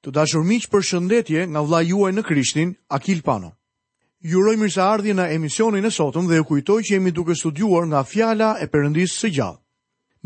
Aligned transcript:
Të 0.00 0.12
dashur 0.16 0.44
miq, 0.48 0.64
për 0.72 0.84
shëndetje 0.88 1.42
nga 1.52 1.60
vllai 1.68 1.82
juaj 1.90 2.10
në 2.16 2.22
Krishtin, 2.24 2.70
Akil 2.96 3.18
Pano. 3.24 3.50
Ju 4.24 4.38
uroj 4.40 4.54
mirëseardhje 4.60 5.12
në 5.16 5.26
emisionin 5.36 5.84
e 5.84 5.90
sotëm 5.92 6.28
dhe 6.28 6.38
ju 6.40 6.46
kujtoj 6.48 6.78
që 6.88 6.94
jemi 6.94 7.12
duke 7.18 7.36
studiuar 7.36 7.84
nga 7.90 8.00
fjala 8.08 8.54
e 8.64 8.68
Perëndisë 8.72 9.18
së 9.20 9.30
gjallë. 9.36 9.60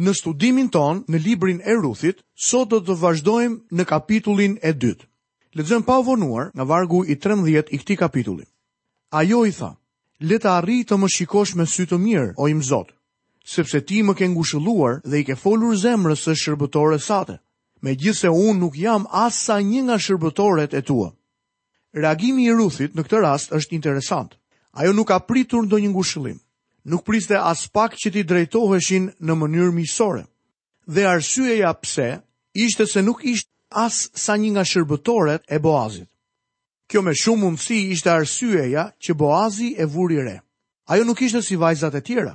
Në 0.05 0.13
studimin 0.21 0.69
ton 0.75 1.03
në 1.11 1.21
librin 1.27 1.59
e 1.67 1.75
Ruthit, 1.81 2.23
sot 2.51 2.71
do 2.71 2.79
të 2.87 2.97
vazhdojmë 3.03 3.77
në 3.79 3.87
kapitullin 3.91 4.55
e 4.63 4.73
dytë. 4.85 5.09
Lexojm 5.59 5.83
pa 5.91 5.99
vonuar 6.07 6.51
nga 6.55 6.67
vargu 6.71 7.03
i 7.11 7.17
13 7.27 7.73
i 7.75 7.79
këtij 7.83 7.99
kapitulli. 8.05 8.47
Ajo 9.21 9.43
i 9.47 9.53
tha: 9.59 9.73
"Le 10.23 10.39
të 10.39 10.51
arrij 10.55 10.85
të 10.87 10.99
më 11.03 11.09
shikosh 11.17 11.55
me 11.59 11.67
sy 11.75 11.85
të 11.87 11.99
mirë, 12.07 12.31
o 12.39 12.47
im 12.49 12.63
Zot, 12.71 12.95
sepse 13.55 13.81
ti 13.87 14.03
më 14.07 14.15
ke 14.19 14.29
ngushëlluar 14.35 15.03
dhe 15.05 15.19
i 15.19 15.25
ke 15.27 15.37
folur 15.45 15.75
zemrës 15.83 16.23
së 16.27 16.35
shërbëtorës 16.43 17.07
sate 17.11 17.39
me 17.85 17.93
gjithë 18.01 18.21
se 18.25 18.31
unë 18.33 18.61
nuk 18.63 18.77
jam 18.81 19.05
asa 19.13 19.59
një 19.61 19.83
nga 19.87 19.97
shërbëtoret 20.01 20.73
e 20.73 20.81
tua. 20.89 21.11
Reagimi 21.93 22.47
i 22.49 22.55
Ruthit 22.57 22.95
në 22.97 23.05
këtë 23.05 23.19
rast 23.25 23.53
është 23.59 23.77
interesant. 23.77 24.33
Ajo 24.81 24.95
nuk 24.97 25.11
ka 25.13 25.19
pritur 25.29 25.67
ndo 25.67 25.77
një 25.79 25.91
ngushëllim. 25.93 26.39
Nuk 26.91 27.05
priste 27.07 27.37
as 27.39 27.67
pak 27.73 27.93
që 28.01 28.09
ti 28.15 28.23
drejtoheshin 28.29 29.11
në 29.25 29.35
mënyrë 29.41 29.75
misore. 29.77 30.25
Dhe 30.95 31.05
arsyeja 31.13 31.71
pse 31.83 32.09
ishte 32.65 32.87
se 32.91 33.03
nuk 33.03 33.21
ishte 33.25 33.53
as 33.85 34.09
sa 34.17 34.35
një 34.41 34.51
nga 34.57 34.65
shërbëtoret 34.73 35.43
e 35.55 35.61
Boazit. 35.65 36.09
Kjo 36.89 37.03
me 37.03 37.13
shumë 37.17 37.43
mundësi 37.45 37.79
ishte 37.95 38.11
arsyeja 38.11 38.89
që 39.03 39.17
Boazi 39.21 39.71
e 39.81 39.85
vuri 39.95 40.19
re. 40.27 40.37
Ajo 40.93 41.05
nuk 41.05 41.21
ishte 41.23 41.45
si 41.47 41.57
vajzat 41.61 41.95
e 42.01 42.01
tjera. 42.07 42.33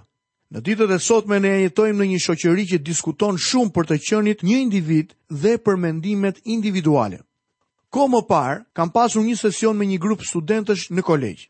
Në 0.56 0.64
ditët 0.66 0.90
e 0.90 0.96
sotme 1.06 1.38
ne 1.38 1.50
jetojmë 1.62 2.00
në 2.02 2.06
një 2.12 2.20
shoqëri 2.24 2.64
që 2.72 2.78
diskuton 2.86 3.36
shumë 3.48 3.70
për 3.74 3.88
të 3.92 3.98
qenit 4.06 4.40
një 4.48 4.56
individ 4.64 5.12
dhe 5.44 5.52
për 5.62 5.76
mendimet 5.82 6.40
individuale. 6.54 7.20
Ko 7.94 8.08
më 8.10 8.22
parë, 8.32 8.56
kam 8.74 8.90
pasur 8.96 9.22
një 9.28 9.36
sesion 9.44 9.78
me 9.78 9.86
një 9.92 10.00
grup 10.02 10.26
studentësh 10.26 10.88
në 10.98 11.04
kolegjë. 11.06 11.46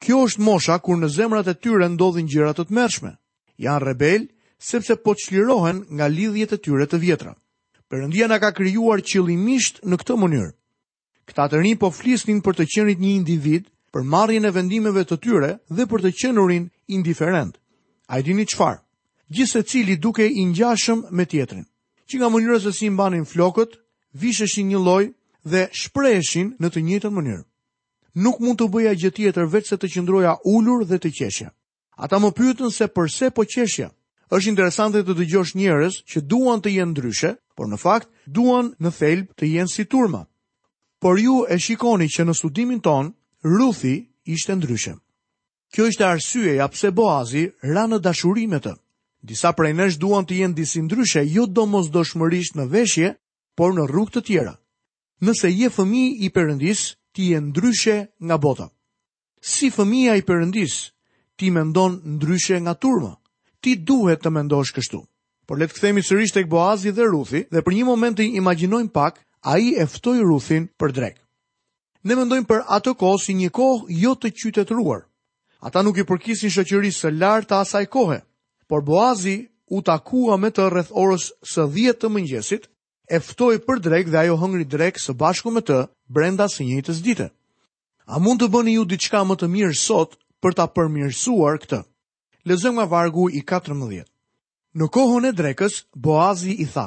Kjo 0.00 0.22
është 0.28 0.44
mosha 0.48 0.78
kur 0.80 0.96
në 0.96 1.10
zemrat 1.18 1.50
e 1.52 1.56
tyre 1.60 1.90
ndodhin 1.92 2.28
gjëra 2.32 2.54
të 2.56 2.64
tmerrshme. 2.70 3.12
Janë 3.66 3.84
rebel 3.90 4.24
sepse 4.70 4.96
po 5.04 5.12
çlirohen 5.20 5.84
nga 5.92 6.08
lidhjet 6.08 6.56
e 6.56 6.62
tyre 6.64 6.88
të 6.88 7.02
vjetra. 7.04 7.34
Perëndia 7.92 8.30
na 8.32 8.38
ka 8.40 8.54
krijuar 8.56 9.04
qëllimisht 9.04 9.84
në 9.84 10.00
këtë 10.00 10.16
mënyrë. 10.24 10.50
Këta 11.28 11.50
të 11.52 11.60
rinj 11.66 11.76
po 11.84 11.92
flisnin 11.98 12.40
për 12.40 12.56
të 12.62 12.68
qenit 12.72 12.98
një 13.04 13.12
individ 13.20 13.68
për 13.92 14.08
marrjen 14.14 14.48
e 14.48 14.54
vendimeve 14.56 15.04
të 15.04 15.20
tyre 15.24 15.56
dhe 15.68 15.84
për 15.92 16.00
të 16.00 16.16
qenurin 16.22 16.70
indiferent. 16.96 17.58
A 18.08 18.18
i 18.20 18.22
dini 18.24 18.46
qëfar? 18.48 18.78
Gjisë 19.36 19.58
e 19.60 19.64
cili 19.68 19.94
duke 20.00 20.24
i 20.24 20.44
njashëm 20.48 21.00
me 21.12 21.26
tjetrin. 21.28 21.66
Që 22.08 22.14
nga 22.18 22.28
mënyrës 22.32 22.64
e 22.70 22.72
si 22.72 22.88
mbanin 22.88 23.26
flokët, 23.32 23.74
visheshin 24.22 24.70
një 24.72 24.78
loj 24.84 25.04
dhe 25.52 25.62
shpreheshin 25.80 26.54
në 26.56 26.70
të 26.74 26.80
njëtën 26.86 27.12
mënyrë. 27.12 27.44
Nuk 28.24 28.40
mund 28.40 28.58
të 28.62 28.68
bëja 28.72 28.94
gjë 29.00 29.10
tjetër 29.18 29.50
veç 29.52 29.66
se 29.68 29.76
të 29.78 29.90
qëndroja 29.92 30.32
ulur 30.54 30.86
dhe 30.88 30.96
të 31.02 31.10
qeshja. 31.18 31.50
Ata 32.04 32.16
më 32.22 32.30
pyetën 32.38 32.70
se 32.78 32.86
pse 32.96 33.26
po 33.36 33.42
qeshja. 33.54 33.90
Është 34.32 34.50
interesante 34.52 35.02
të 35.04 35.14
dëgjosh 35.18 35.52
njerëz 35.60 36.00
që 36.10 36.18
duan 36.32 36.58
të 36.64 36.70
jenë 36.78 36.92
ndryshe, 36.94 37.30
por 37.56 37.68
në 37.68 37.76
fakt 37.84 38.08
duan 38.36 38.72
në 38.80 38.90
thelb 38.98 39.26
të 39.36 39.44
jenë 39.54 39.72
si 39.76 39.84
turma. 39.92 40.24
Por 41.02 41.20
ju 41.20 41.44
e 41.52 41.58
shikoni 41.64 42.08
që 42.14 42.24
në 42.24 42.34
studimin 42.40 42.80
ton, 42.80 43.12
Ruthi 43.44 43.96
ishte 44.32 44.56
ndryshe. 44.56 44.94
Kjo 45.74 45.86
ishte 45.86 46.04
arsye 46.06 46.54
ja 46.56 46.68
pse 46.72 46.90
Boazi 46.96 47.44
ra 47.62 47.84
në 47.86 47.98
dashuri 48.00 48.46
të. 48.48 48.72
Disa 49.22 49.52
prej 49.52 49.72
nesh 49.76 49.98
duan 50.00 50.24
të 50.26 50.34
jenë 50.38 50.54
disi 50.56 50.80
ndryshe, 50.82 51.20
jo 51.26 51.46
do 51.46 51.66
mos 51.66 51.90
do 51.90 52.04
shmërisht 52.04 52.54
në 52.56 52.66
veshje, 52.72 53.10
por 53.56 53.72
në 53.74 53.84
rrug 53.90 54.10
të 54.14 54.22
tjera. 54.28 54.54
Nëse 55.20 55.48
je 55.50 55.68
fëmi 55.74 56.04
i 56.24 56.30
përëndis, 56.30 56.84
ti 57.12 57.28
je 57.32 57.40
ndryshe 57.48 57.96
nga 58.22 58.36
bota. 58.38 58.68
Si 59.40 59.68
fëmija 59.74 60.16
i 60.16 60.22
përëndis, 60.28 60.76
ti 61.36 61.50
mendon 61.50 61.98
ndryshe 62.16 62.60
nga 62.60 62.74
turma. 62.74 63.12
Ti 63.60 63.74
duhet 63.76 64.22
të 64.22 64.30
mendosh 64.30 64.72
kështu. 64.74 65.00
Por 65.46 65.58
letë 65.58 65.74
këthemi 65.74 66.02
sërisht 66.06 66.36
e 66.38 66.44
këboazi 66.46 66.90
dhe 66.96 67.10
Ruthi, 67.10 67.42
dhe 67.50 67.62
për 67.66 67.74
një 67.76 67.84
moment 67.90 68.16
të 68.18 68.30
imaginojnë 68.38 68.92
pak, 68.94 69.18
a 69.50 69.58
i 69.58 69.74
eftoj 69.82 70.18
Ruthin 70.30 70.68
për 70.78 70.94
drek. 70.96 71.18
Ne 72.06 72.14
mendojmë 72.14 72.46
për 72.50 72.64
ato 72.78 72.94
kohë 73.02 73.20
si 73.24 73.34
një 73.42 73.50
kohë 73.58 73.98
jo 74.04 74.14
të 74.14 74.30
qytetruar. 74.40 75.07
Ata 75.58 75.82
nuk 75.82 75.98
i 75.98 76.04
përkisin 76.06 76.52
shëqërisë 76.54 77.00
së 77.02 77.10
lartë 77.18 77.48
të 77.50 77.56
asaj 77.58 77.86
kohë, 77.90 78.18
por 78.70 78.84
Boazi 78.86 79.34
u 79.74 79.80
takua 79.82 80.36
me 80.38 80.52
të 80.54 80.68
rreth 80.70 80.92
orës 81.04 81.24
së 81.52 81.64
dhjetë 81.74 81.98
të 82.04 82.10
mëngjesit, 82.16 82.68
eftoj 83.18 83.56
për 83.66 83.80
drek 83.86 84.10
dhe 84.12 84.20
ajo 84.22 84.36
hëngri 84.42 84.66
drek 84.74 85.00
së 85.02 85.16
bashku 85.22 85.50
me 85.54 85.60
të 85.66 85.80
brenda 86.18 86.46
së 86.52 86.68
njëjtës 86.68 87.00
dite. 87.08 87.26
A 88.06 88.22
mund 88.22 88.40
të 88.42 88.48
bëni 88.54 88.76
ju 88.78 88.84
diçka 88.92 89.24
më 89.26 89.38
të 89.40 89.48
mirë 89.54 89.74
sot 89.80 90.14
për 90.42 90.54
ta 90.58 90.68
përmirësuar 90.78 91.58
këtë? 91.64 91.82
Lezëm 92.48 92.78
nga 92.78 92.86
vargu 92.94 93.26
i 93.38 93.42
14. 93.50 94.06
Në 94.78 94.86
kohën 94.94 95.26
e 95.28 95.34
drekës, 95.40 95.82
Boazi 96.06 96.54
i 96.54 96.66
tha, 96.72 96.86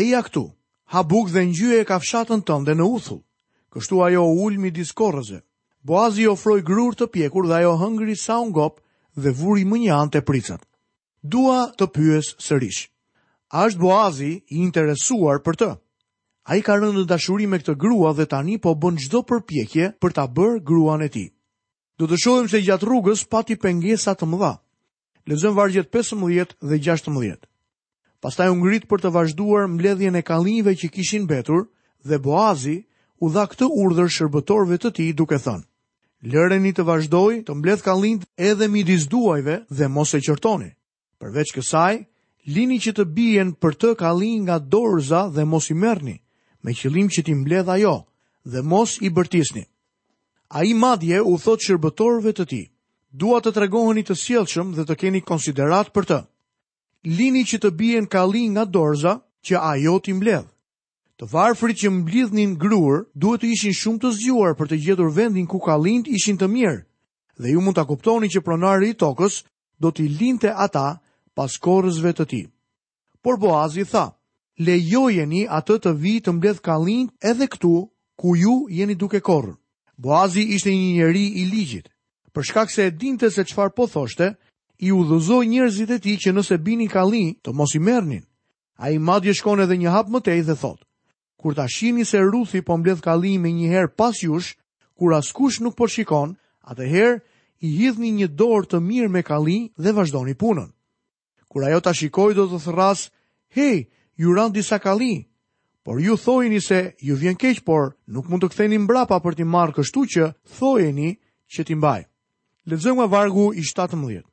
Eja 0.00 0.22
këtu, 0.26 0.46
ha 0.94 1.02
buk 1.12 1.28
dhe 1.34 1.44
njyë 1.50 1.82
e 1.82 1.84
kafshatën 1.92 2.40
tënde 2.48 2.72
në 2.74 2.88
uthull, 2.96 3.20
kështu 3.72 4.00
ajo 4.06 4.24
u 4.32 4.38
ullë 4.48 4.60
mi 4.64 4.70
diskorëze. 4.80 5.42
Boazi 5.82 6.28
ofroi 6.30 6.62
grur 6.62 6.94
të 6.94 7.08
pjekur 7.10 7.48
dhe 7.50 7.56
ajo 7.58 7.72
hëngri 7.80 8.14
sa 8.14 8.36
u 8.38 8.46
ngop 8.52 8.76
dhe 9.18 9.30
vuri 9.34 9.64
më 9.66 9.80
një 9.82 9.90
anë 9.94 10.10
te 10.14 10.20
pricat. 10.22 10.60
Dua 11.26 11.64
të 11.78 11.88
pyes 11.96 12.28
sërish. 12.38 12.84
A 13.50 13.66
është 13.66 13.82
Boazi 13.82 14.28
i 14.46 14.60
interesuar 14.62 15.42
për 15.42 15.58
të? 15.62 15.70
A 16.46 16.58
i 16.58 16.62
ka 16.62 16.76
rëndë 16.78 17.02
në 17.02 17.04
dashuri 17.10 17.48
me 17.50 17.58
këtë 17.58 17.74
grua 17.82 18.12
dhe 18.14 18.28
tani 18.30 18.60
po 18.62 18.74
bën 18.78 19.00
gjdo 19.02 19.24
përpjekje 19.26 19.88
për 19.98 20.14
ta 20.14 20.28
bërë 20.30 20.60
gruan 20.70 21.02
e 21.02 21.08
ti. 21.14 21.24
Do 21.98 22.06
të 22.06 22.18
shohim 22.24 22.46
se 22.48 22.62
gjatë 22.66 22.86
rrugës 22.86 23.26
pati 23.34 23.58
pengesat 23.62 24.22
të 24.22 24.30
mëdha. 24.32 24.52
Lezëm 25.30 25.58
vargjet 25.58 25.90
15 25.94 26.54
dhe 26.62 26.78
16. 26.86 27.42
Pastaj 28.22 28.48
u 28.54 28.56
ngrit 28.62 28.86
për 28.90 29.02
të 29.02 29.12
vazhduar 29.18 29.66
mbledhjen 29.70 30.14
e 30.18 30.22
kallinjve 30.30 30.76
që 30.82 30.92
kishin 30.94 31.26
mbetur 31.26 31.66
dhe 32.06 32.22
Boazi 32.28 32.78
u 33.22 33.32
dha 33.34 33.48
këtë 33.50 33.66
urdhër 33.82 34.10
shërbëtorëve 34.18 34.78
të 34.82 34.94
tij 34.98 35.10
duke 35.18 35.38
thënë: 35.42 35.66
lëreni 36.22 36.70
të 36.74 36.84
vazhdoj 36.86 37.40
të 37.46 37.54
mbledh 37.58 37.82
kalind 37.82 38.22
edhe 38.50 38.68
midis 38.70 39.08
duajve 39.10 39.60
dhe 39.74 39.88
mos 39.90 40.12
e 40.14 40.20
qërtoni. 40.22 40.68
Përveç 41.18 41.50
kësaj, 41.56 41.96
lini 42.54 42.78
që 42.82 42.92
të 42.98 43.04
bijen 43.16 43.50
për 43.58 43.72
të 43.80 43.90
kalin 43.98 44.46
nga 44.46 44.56
dorëza 44.58 45.28
dhe 45.34 45.44
mos 45.44 45.70
i 45.70 45.74
merrni, 45.74 46.16
me 46.62 46.74
qëlim 46.78 47.10
që 47.14 47.24
ti 47.26 47.34
mbledh 47.34 47.68
ajo 47.74 47.96
dhe 48.46 48.62
mos 48.62 48.98
i 49.02 49.10
bërtisni. 49.10 49.64
A 50.54 50.62
i 50.66 50.74
madje 50.74 51.20
u 51.26 51.34
thot 51.42 51.62
shërbëtorve 51.64 52.34
të 52.38 52.44
ti, 52.46 52.62
dua 53.10 53.40
të 53.42 53.52
tregoheni 53.56 54.02
të 54.06 54.14
sjellshëm 54.18 54.74
dhe 54.76 54.86
të 54.86 54.94
keni 55.00 55.20
konsiderat 55.26 55.90
për 55.94 56.04
të. 56.10 56.18
Lini 57.18 57.42
që 57.48 57.58
të 57.64 57.70
bijen 57.74 58.06
kalin 58.06 58.52
nga 58.54 58.64
dorëza 58.64 59.18
që 59.46 59.56
ajo 59.72 59.98
ti 60.00 60.14
mbledh. 60.14 60.46
Të 61.22 61.28
varfrit 61.30 61.78
që 61.80 61.90
mblidhnin 61.94 62.54
grur 62.58 63.02
duhet 63.22 63.42
të 63.44 63.46
ishin 63.54 63.74
shumë 63.80 64.00
të 64.02 64.10
zgjuar 64.14 64.56
për 64.60 64.70
të 64.72 64.78
gjetur 64.86 65.10
vendin 65.18 65.44
ku 65.46 65.60
kallind 65.66 66.08
ishin 66.18 66.34
të 66.38 66.48
mirë. 66.50 66.78
Dhe 67.38 67.52
ju 67.52 67.60
mund 67.62 67.76
ta 67.78 67.84
kuptoni 67.86 68.26
që 68.32 68.42
pronari 68.42 68.88
i 68.90 68.96
tokës 69.02 69.36
do 69.84 69.92
t'i 69.94 70.08
linte 70.22 70.50
ata 70.64 70.82
pas 71.38 71.54
korrësve 71.62 72.10
të 72.16 72.24
tij. 72.32 72.46
Por 73.22 73.38
Boazi 73.42 73.84
tha: 73.92 74.08
"Lejojeni 74.66 75.44
atë 75.58 75.76
të 75.84 75.92
vi 76.02 76.14
të 76.24 76.32
mbledh 76.40 76.60
kallind 76.66 77.14
edhe 77.30 77.46
këtu 77.52 77.72
ku 78.18 78.34
ju 78.42 78.54
jeni 78.78 78.98
duke 78.98 79.20
korrë." 79.30 79.54
Boazi 80.06 80.42
ishte 80.56 80.74
një 80.74 80.90
njeri 80.98 81.24
i 81.40 81.44
ligjit. 81.52 81.86
Për 82.34 82.42
shkak 82.48 82.68
se 82.74 82.86
e 82.86 82.90
dinte 83.02 83.30
se 83.30 83.42
çfarë 83.50 83.74
po 83.76 83.86
thoshte, 83.94 84.34
i 84.86 84.90
udhëzoi 84.98 85.46
njerëzit 85.52 85.90
e 85.90 85.98
tij 86.02 86.16
që 86.22 86.30
nëse 86.34 86.56
binin 86.66 86.88
kallin, 86.90 87.34
të 87.44 87.50
mos 87.58 87.74
i 87.74 87.78
merrnin. 87.88 88.26
Ai 88.82 88.98
madje 88.98 89.32
shkon 89.38 89.60
edhe 89.62 89.76
një 89.78 89.90
hap 89.94 90.08
më 90.10 90.20
tej 90.26 90.40
dhe 90.48 90.56
thotë: 90.62 90.84
kur 91.42 91.54
ta 91.54 91.66
shihni 91.66 92.04
se 92.06 92.20
Ruthi 92.22 92.62
po 92.62 92.76
mbledh 92.78 93.00
kallimi 93.02 93.50
një 93.52 93.68
herë 93.74 93.90
pas 93.98 94.20
jush, 94.22 94.54
kur 94.96 95.10
askush 95.18 95.58
nuk 95.60 95.74
po 95.76 95.88
shikon, 95.90 96.36
atëherë 96.62 97.18
i 97.66 97.70
hidhni 97.80 98.12
një 98.14 98.28
dorë 98.38 98.68
të 98.70 98.78
mirë 98.80 99.08
me 99.10 99.22
kalli 99.26 99.58
dhe 99.76 99.92
vazhdoni 99.96 100.34
punën. 100.38 100.70
Kur 101.50 101.64
ajo 101.66 101.80
ta 101.82 101.92
shikoi 101.92 102.34
do 102.34 102.46
të 102.46 102.58
thëras, 102.64 103.08
"Hej, 103.56 103.88
ju 104.16 104.34
ran 104.34 104.52
disa 104.54 104.78
kalli." 104.78 105.26
Por 105.84 105.98
ju 106.00 106.14
thojeni 106.16 106.60
se 106.60 106.94
ju 107.02 107.16
vjen 107.16 107.36
keq, 107.36 107.64
por 107.66 107.96
nuk 108.06 108.28
mund 108.30 108.42
të 108.42 108.48
ktheni 108.52 108.78
mbrapa 108.78 109.18
për 109.18 109.34
t'i 109.34 109.44
marrë 109.44 109.72
kështu 109.74 110.00
që 110.12 110.24
thojeni 110.58 111.18
që 111.52 111.64
t'i 111.66 111.74
mbaj. 111.74 112.04
Lexojmë 112.70 112.96
nga 113.02 113.06
vargu 113.10 113.50
i 113.58 113.62
17. 113.66 114.24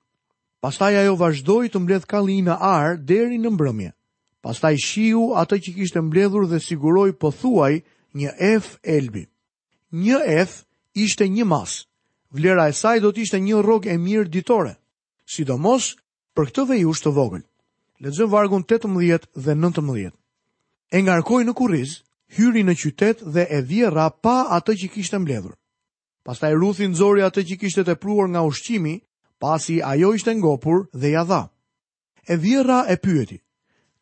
Pastaj 0.62 0.94
ajo 0.98 1.16
vazhdoj 1.18 1.66
të 1.74 1.80
mbledh 1.82 2.06
kalli 2.06 2.42
në 2.46 2.56
ar 2.60 2.98
deri 3.02 3.38
në 3.42 3.50
mbrëmje. 3.50 3.92
Pastaj 4.42 4.78
shiu 4.82 5.24
atë 5.40 5.58
që 5.66 5.72
kishte 5.78 6.02
mbledhur 6.02 6.46
dhe 6.48 6.60
siguroi 6.66 7.12
pothuaj 7.22 7.72
një 8.20 8.30
ef 8.56 8.70
elbi. 8.96 9.26
Një 10.04 10.20
ef 10.42 10.62
ishte 11.06 11.28
një 11.34 11.46
mas. 11.52 11.74
Vlera 12.32 12.70
e 12.70 12.74
saj 12.78 12.98
do 13.04 13.12
të 13.12 13.24
ishte 13.26 13.40
një 13.44 13.60
rrogë 13.64 13.92
e 13.94 13.98
mirë 14.06 14.30
ditore. 14.36 14.76
Sidomos 15.36 15.90
për 16.38 16.52
këtë 16.52 16.66
vejush 16.72 17.02
të 17.04 17.12
vogël. 17.18 17.44
Lexon 18.00 18.32
vargun 18.32 18.64
18 18.70 19.28
dhe 19.36 19.56
19. 19.60 20.14
E 20.90 20.98
ngarkoi 21.04 21.42
në 21.46 21.54
kurriz, 21.60 21.98
hyri 22.38 22.64
në 22.64 22.78
qytet 22.80 23.26
dhe 23.36 23.44
e 23.44 23.60
vjerra 23.70 24.08
pa 24.24 24.38
atë 24.58 24.78
që 24.84 24.92
kishte 24.96 25.20
mbledhur. 25.20 25.56
Pastaj 26.26 26.54
Ruthi 26.62 26.88
nxori 26.90 27.26
atë 27.28 27.44
që 27.52 27.60
kishte 27.62 27.84
tepruar 27.92 28.30
nga 28.32 28.46
ushqimi, 28.48 28.96
pasi 29.42 29.82
ajo 29.84 30.14
ishte 30.18 30.32
ngopur 30.40 30.86
dhe 31.02 31.12
ja 31.18 31.24
dha. 31.28 31.42
E 32.32 32.38
vjerra 32.44 32.86
e 32.88 32.96
pyeti: 33.04 33.38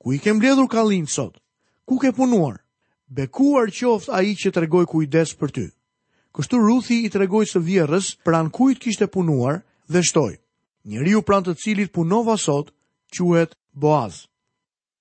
ku 0.08 0.14
i 0.16 0.20
ke 0.24 0.32
mbledhur 0.34 0.68
kallin 0.72 1.04
sot? 1.08 1.36
Ku 1.86 1.98
ke 2.00 2.16
punuar? 2.16 2.62
Bekuar 3.12 3.68
qoft 3.68 4.08
ai 4.10 4.32
që 4.40 4.52
tregoi 4.56 4.86
kujdes 4.88 5.36
për 5.36 5.52
ty. 5.52 5.64
Kështu 6.32 6.60
Ruthi 6.64 7.02
i 7.04 7.10
tregoi 7.12 7.44
së 7.44 7.60
vjerrës 7.60 8.14
pran 8.24 8.48
kujt 8.48 8.80
kishte 8.80 9.08
punuar 9.12 9.60
dhe 9.92 10.00
shtoi. 10.08 10.38
Njëriu 10.88 11.20
pran 11.28 11.44
të 11.44 11.58
cilit 11.60 11.92
punova 11.92 12.38
sot 12.40 12.72
quhet 13.12 13.52
Boaz. 13.76 14.24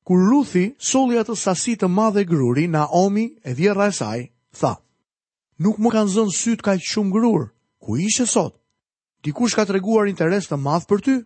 Kur 0.02 0.18
Ruthi 0.26 0.74
solli 0.82 1.20
atë 1.22 1.36
sasi 1.38 1.76
të 1.78 1.86
madhe 1.86 2.24
gruri 2.26 2.66
Naomi 2.66 3.28
e 3.46 3.54
vjerra 3.54 3.86
e 3.86 3.92
saj, 3.94 4.26
tha: 4.58 4.74
Nuk 5.62 5.78
më 5.78 5.92
kanë 5.94 6.14
zënë 6.16 6.34
syt 6.34 6.64
kaq 6.66 6.82
shumë 6.82 7.12
grur. 7.14 7.44
Ku 7.78 7.94
ishe 7.96 8.26
sot? 8.26 8.58
Dikush 9.22 9.54
ka 9.54 9.66
treguar 9.70 10.10
interes 10.10 10.50
të 10.50 10.58
madh 10.58 10.90
për 10.90 10.98
ty? 11.04 11.16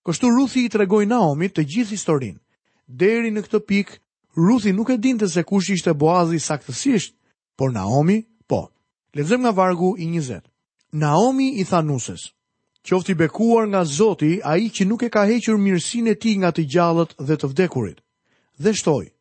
Kështu 0.00 0.32
Ruthi 0.32 0.64
i 0.64 0.72
tregoi 0.72 1.04
Naomi 1.12 1.52
të 1.52 1.68
gjithë 1.74 1.98
historinë 1.98 2.40
deri 2.88 3.30
në 3.30 3.42
këtë 3.46 3.60
pikë, 3.68 3.98
Ruthi 4.34 4.70
nuk 4.72 4.88
e 4.88 4.96
dinte 4.96 5.26
se 5.28 5.42
kush 5.44 5.68
ishte 5.70 5.92
Boazi 5.94 6.38
saktësisht, 6.40 7.12
por 7.56 7.68
Naomi 7.72 8.22
po. 8.48 8.70
Lexojm 9.14 9.42
nga 9.44 9.50
vargu 9.52 9.90
i 10.00 10.06
20. 10.08 10.40
Naomi 10.96 11.60
i 11.60 11.64
tha 11.68 11.82
nuses, 11.84 12.30
qofti 12.82 13.12
i 13.12 13.18
bekuar 13.18 13.68
nga 13.68 13.84
Zoti, 13.84 14.38
a 14.40 14.56
i 14.56 14.70
që 14.72 14.86
nuk 14.88 15.02
e 15.04 15.10
ka 15.12 15.26
hequr 15.28 15.60
mirësin 15.60 16.08
e 16.08 16.14
ti 16.16 16.32
nga 16.40 16.48
të 16.50 16.64
gjallët 16.64 17.12
dhe 17.20 17.36
të 17.36 17.50
vdekurit. 17.52 18.00
Dhe 18.56 18.72
shtoj, 18.72 19.12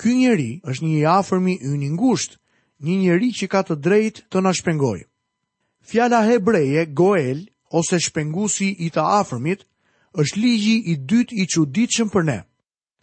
ky 0.00 0.14
njeri 0.16 0.60
është 0.64 0.84
një 0.86 0.96
i 0.96 1.04
afërmi 1.12 1.58
i 1.60 1.68
një 1.82 1.90
ngusht, 2.00 2.38
një 2.80 2.96
njeri 3.02 3.28
që 3.36 3.46
ka 3.52 3.60
të 3.68 3.76
drejt 3.84 4.24
të 4.32 4.38
nashpengoj. 4.42 5.00
Fjala 5.84 6.22
hebreje, 6.24 6.86
goel, 6.96 7.44
ose 7.68 8.00
shpengusi 8.00 8.72
i 8.84 8.88
të 8.94 9.00
afërmit, 9.20 9.68
është 10.16 10.40
ligji 10.40 10.76
i 10.92 10.96
dyt 10.96 11.36
i 11.36 11.44
quditëshëm 11.52 12.08
për 12.12 12.24
ne 12.32 12.40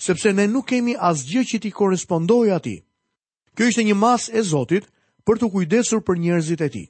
sepse 0.01 0.33
ne 0.35 0.45
nuk 0.49 0.65
kemi 0.71 0.95
asgjë 1.11 1.43
që 1.49 1.57
t'i 1.61 1.71
korespondojë 1.77 2.55
atij. 2.57 2.79
Kjo 3.55 3.67
ishte 3.69 3.83
një 3.85 3.95
mas 4.01 4.23
e 4.33 4.41
Zotit 4.49 4.87
për 5.27 5.39
të 5.41 5.49
kujdesur 5.53 6.01
për 6.07 6.19
njerëzit 6.23 6.61
e 6.65 6.69
tij. 6.75 6.87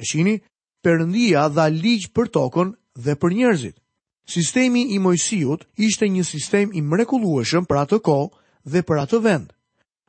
E 0.00 0.06
shini, 0.10 0.36
Perëndia 0.82 1.46
dha 1.54 1.64
ligj 1.70 2.06
për 2.16 2.26
tokën 2.34 2.70
dhe 3.04 3.14
për 3.22 3.34
njerëzit. 3.38 3.76
Sistemi 4.34 4.82
i 4.94 4.98
Mojsiut 5.02 5.64
ishte 5.86 6.06
një 6.10 6.22
sistem 6.26 6.70
i 6.74 6.80
mrekullueshëm 6.82 7.66
për 7.66 7.78
atë 7.82 7.98
kohë 8.06 8.30
dhe 8.72 8.82
për 8.88 8.96
atë 9.04 9.18
vend. 9.26 9.48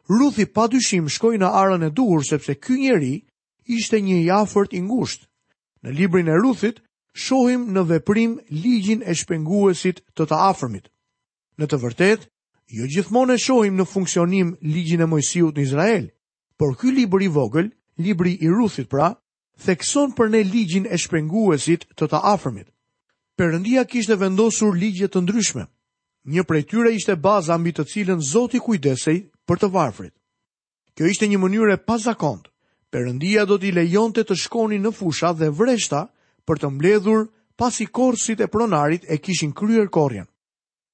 Ruthi 0.09 0.45
pa 0.55 0.67
dyshim 0.73 1.09
shkoj 1.13 1.37
në 1.41 1.49
arën 1.61 1.85
e 1.87 1.91
duhur 1.97 2.25
sepse 2.25 2.55
kjo 2.55 2.73
njeri 2.81 3.13
ishte 3.65 3.97
një 4.01 4.19
jafërt 4.29 4.73
i 4.77 4.81
ngusht. 4.81 5.25
Në 5.83 5.91
librin 5.97 6.29
e 6.29 6.37
Ruthit, 6.41 6.81
shohim 7.25 7.69
në 7.73 7.81
veprim 7.93 8.39
ligjin 8.49 9.01
e 9.05 9.13
shpenguesit 9.13 10.01
të 10.15 10.23
ta 10.29 10.37
afërmit. 10.49 10.89
Në 11.57 11.65
të 11.69 11.79
vërtet, 11.85 12.29
jo 12.71 12.85
gjithmonë 12.87 13.35
e 13.35 13.39
shohim 13.43 13.75
në 13.77 13.85
funksionim 13.89 14.53
ligjin 14.61 15.01
e 15.03 15.07
Mojsiut 15.09 15.57
në 15.57 15.61
Izrael, 15.63 16.05
por 16.57 16.75
ky 16.79 16.91
libër 16.91 17.25
i 17.27 17.29
vogël, 17.29 17.67
libri 17.97 18.37
i 18.41 18.49
Ruthit 18.49 18.87
pra, 18.89 19.11
thekson 19.65 20.13
për 20.15 20.29
ne 20.31 20.43
ligjin 20.43 20.87
e 20.89 20.97
shpenguesit 20.97 21.87
të 21.97 22.07
të 22.09 22.21
afërmit. 22.21 22.69
Perëndia 23.37 23.83
kishte 23.89 24.15
vendosur 24.15 24.75
ligje 24.77 25.07
të 25.09 25.23
ndryshme. 25.23 25.65
Një 26.23 26.43
prej 26.47 26.63
tyre 26.69 26.91
ishte 26.95 27.15
baza 27.19 27.57
mbi 27.57 27.73
të 27.75 27.83
cilën 27.91 28.19
Zoti 28.23 28.59
kujdesej 28.61 29.23
për 29.47 29.59
të 29.63 29.69
varfrit. 29.73 30.13
Kjo 30.95 31.09
ishte 31.09 31.27
një 31.27 31.39
mënyrë 31.41 31.73
e 31.77 31.81
pazakontë. 31.83 32.49
Perëndia 32.93 33.45
do 33.49 33.57
t'i 33.57 33.71
lejonte 33.73 34.21
të, 34.21 34.27
të 34.29 34.35
shkonin 34.43 34.83
në 34.85 34.91
fusha 34.93 35.33
dhe 35.33 35.49
vreshta 35.49 36.05
për 36.45 36.61
të 36.61 36.69
mbledhur 36.71 37.25
pasi 37.57 37.87
korsit 37.89 38.39
e 38.41 38.47
pronarit 38.47 39.03
e 39.09 39.17
kishin 39.17 39.51
kryer 39.53 39.89
korrjen. 39.89 40.29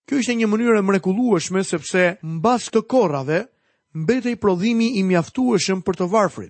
Kjo 0.09 0.17
ishte 0.17 0.33
një 0.33 0.47
mënyrë 0.49 0.79
e 0.81 0.81
mrekullueshme 0.81 1.61
sepse 1.63 2.03
mbas 2.25 2.63
të 2.73 2.81
korrave 2.89 3.43
mbetej 4.01 4.31
prodhimi 4.41 4.87
i 4.97 5.03
mjaftueshëm 5.05 5.83
për 5.85 5.97
të 5.99 6.05
varfrit. 6.09 6.49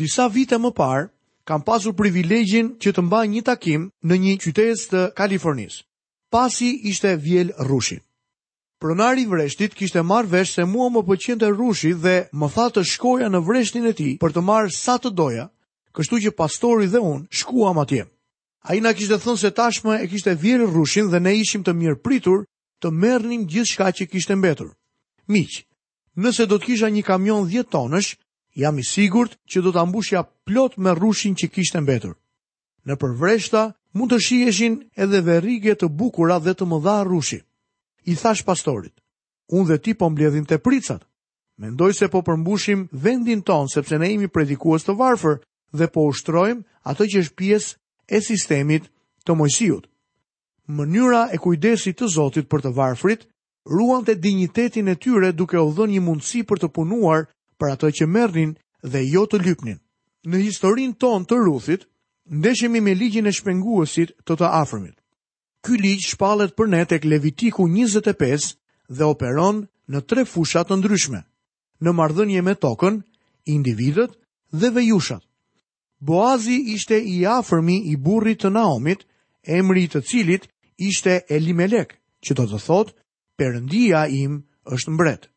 Disa 0.00 0.28
vite 0.32 0.56
më 0.64 0.70
parë 0.78 1.02
kam 1.50 1.60
pasur 1.66 1.92
privilegjin 1.98 2.70
që 2.80 2.94
të 2.96 3.02
mbaj 3.04 3.24
një 3.34 3.42
takim 3.50 3.84
në 4.08 4.16
një 4.24 4.34
qytet 4.44 4.84
të 4.92 5.02
Kalifornisë. 5.18 5.82
Pasi 6.32 6.70
ishte 6.92 7.12
vjel 7.20 7.52
rushi. 7.68 7.98
Pronari 8.80 9.26
i 9.28 9.28
vreshtit 9.28 9.74
kishte 9.76 10.00
marrë 10.00 10.32
vesh 10.32 10.54
se 10.56 10.64
mua 10.64 10.88
më 10.94 11.02
pëlqente 11.10 11.50
rushi 11.60 11.90
dhe 12.04 12.14
më 12.32 12.48
tha 12.54 12.66
të 12.72 12.84
shkoja 12.94 13.28
në 13.28 13.42
vreshtin 13.48 13.90
e 13.90 13.92
tij 13.98 14.14
për 14.22 14.32
të 14.36 14.44
marr 14.48 14.72
sa 14.72 14.96
të 15.04 15.12
doja, 15.20 15.50
kështu 15.92 16.22
që 16.24 16.32
pastori 16.38 16.88
dhe 16.88 17.04
unë 17.04 17.26
shkuam 17.42 17.82
atje. 17.84 18.06
Ai 18.70 18.80
na 18.80 18.94
kishte 18.96 19.20
thënë 19.20 19.40
se 19.44 19.50
tashmë 19.58 19.98
e 20.00 20.08
kishte 20.12 20.34
vjel 20.40 20.64
rushin 20.72 21.12
dhe 21.12 21.20
ne 21.20 21.36
ishim 21.44 21.66
të 21.66 21.76
mirë 21.80 22.00
pritur 22.00 22.46
të 22.80 22.90
mërnim 22.96 23.44
gjithë 23.46 23.70
shka 23.74 23.90
që 23.98 24.06
kishtë 24.10 24.36
mbetur. 24.40 24.70
Miq, 25.30 25.64
nëse 26.16 26.46
do 26.48 26.56
të 26.58 26.66
kisha 26.72 26.88
një 26.92 27.04
kamion 27.04 27.44
10 27.52 27.68
tonësh, 27.72 28.14
jam 28.62 28.78
i 28.80 28.84
sigurt 28.86 29.36
që 29.46 29.62
do 29.64 29.70
të 29.72 29.82
ambushja 29.84 30.24
plot 30.48 30.76
me 30.80 30.94
rushin 30.96 31.36
që 31.38 31.50
kishtë 31.52 31.82
mbetur. 31.84 32.16
Në 32.88 32.94
përvreshta, 32.96 33.66
mund 33.94 34.12
të 34.14 34.18
shieshin 34.26 34.80
edhe 34.96 35.20
verige 35.26 35.76
të 35.76 35.86
bukura 35.92 36.40
dhe 36.40 36.56
të 36.56 36.66
mëdha 36.66 36.96
rushi. 37.04 37.42
I 38.08 38.16
thash 38.16 38.42
pastorit, 38.48 38.96
unë 39.52 39.68
dhe 39.72 39.76
ti 39.84 39.92
po 39.94 40.08
mbledhin 40.10 40.46
të 40.48 40.56
pricat. 40.64 41.04
Mendoj 41.60 41.92
se 41.94 42.08
po 42.08 42.22
përmbushim 42.24 42.86
vendin 43.04 43.42
ton 43.44 43.68
sepse 43.68 43.98
ne 44.00 44.08
jemi 44.14 44.30
predikues 44.32 44.86
të 44.86 44.94
varfër 44.96 45.42
dhe 45.76 45.90
po 45.92 46.06
ushtrojmë 46.08 46.64
ato 46.88 47.04
që 47.04 47.20
është 47.20 47.36
pjesë 47.36 47.76
e 48.16 48.20
sistemit 48.24 48.88
të 49.28 49.36
Mojsiut 49.36 49.89
mënyra 50.78 51.28
e 51.34 51.38
kujdesit 51.42 51.98
të 51.98 52.08
Zotit 52.14 52.48
për 52.50 52.62
të 52.64 52.72
varfrit, 52.76 53.26
ruan 53.66 54.04
të 54.06 54.14
dignitetin 54.22 54.88
e 54.88 54.96
tyre 54.96 55.32
duke 55.36 55.58
u 55.58 55.70
dhënë 55.76 55.92
një 55.96 56.02
mundësi 56.06 56.42
për 56.48 56.62
të 56.64 56.70
punuar 56.74 57.26
për 57.58 57.74
ato 57.74 57.90
që 57.90 58.06
mërnin 58.08 58.54
dhe 58.92 59.00
jo 59.06 59.26
të 59.28 59.42
lypnin. 59.44 59.78
Në 60.26 60.38
historin 60.46 60.94
ton 61.00 61.24
të 61.26 61.36
ruthit, 61.44 61.86
ndeshemi 62.30 62.80
me 62.80 62.94
ligjin 62.94 63.26
e 63.26 63.32
shpenguesit 63.36 64.14
të 64.26 64.34
të 64.40 64.48
afrmit. 64.62 64.96
Ky 65.64 65.76
ligj 65.80 66.04
shpalet 66.14 66.54
për 66.56 66.66
ne 66.72 66.82
tek 66.88 67.04
Levitiku 67.04 67.66
25 67.68 68.54
dhe 68.88 69.04
operon 69.04 69.66
në 69.92 70.00
tre 70.08 70.24
fushat 70.24 70.70
të 70.70 70.76
ndryshme, 70.80 71.20
në 71.80 71.90
mardhënje 71.96 72.42
me 72.42 72.54
tokën, 72.56 73.00
individet 73.46 74.14
dhe 74.52 74.70
vejushat. 74.70 75.22
Boazi 76.00 76.56
ishte 76.72 76.96
i 76.96 77.24
afërmi 77.28 77.76
i 77.92 77.96
burrit 77.96 78.40
të 78.40 78.50
Naomit, 78.54 79.02
emri 79.44 79.84
i 79.84 79.90
të 79.92 80.00
cilit 80.08 80.46
ishte 80.80 81.14
Elimelek, 81.28 81.92
që 82.24 82.34
do 82.38 82.44
të 82.50 82.60
thotë, 82.64 82.94
përëndia 83.38 84.06
im 84.20 84.38
është 84.72 84.94
mbret. 84.96 85.28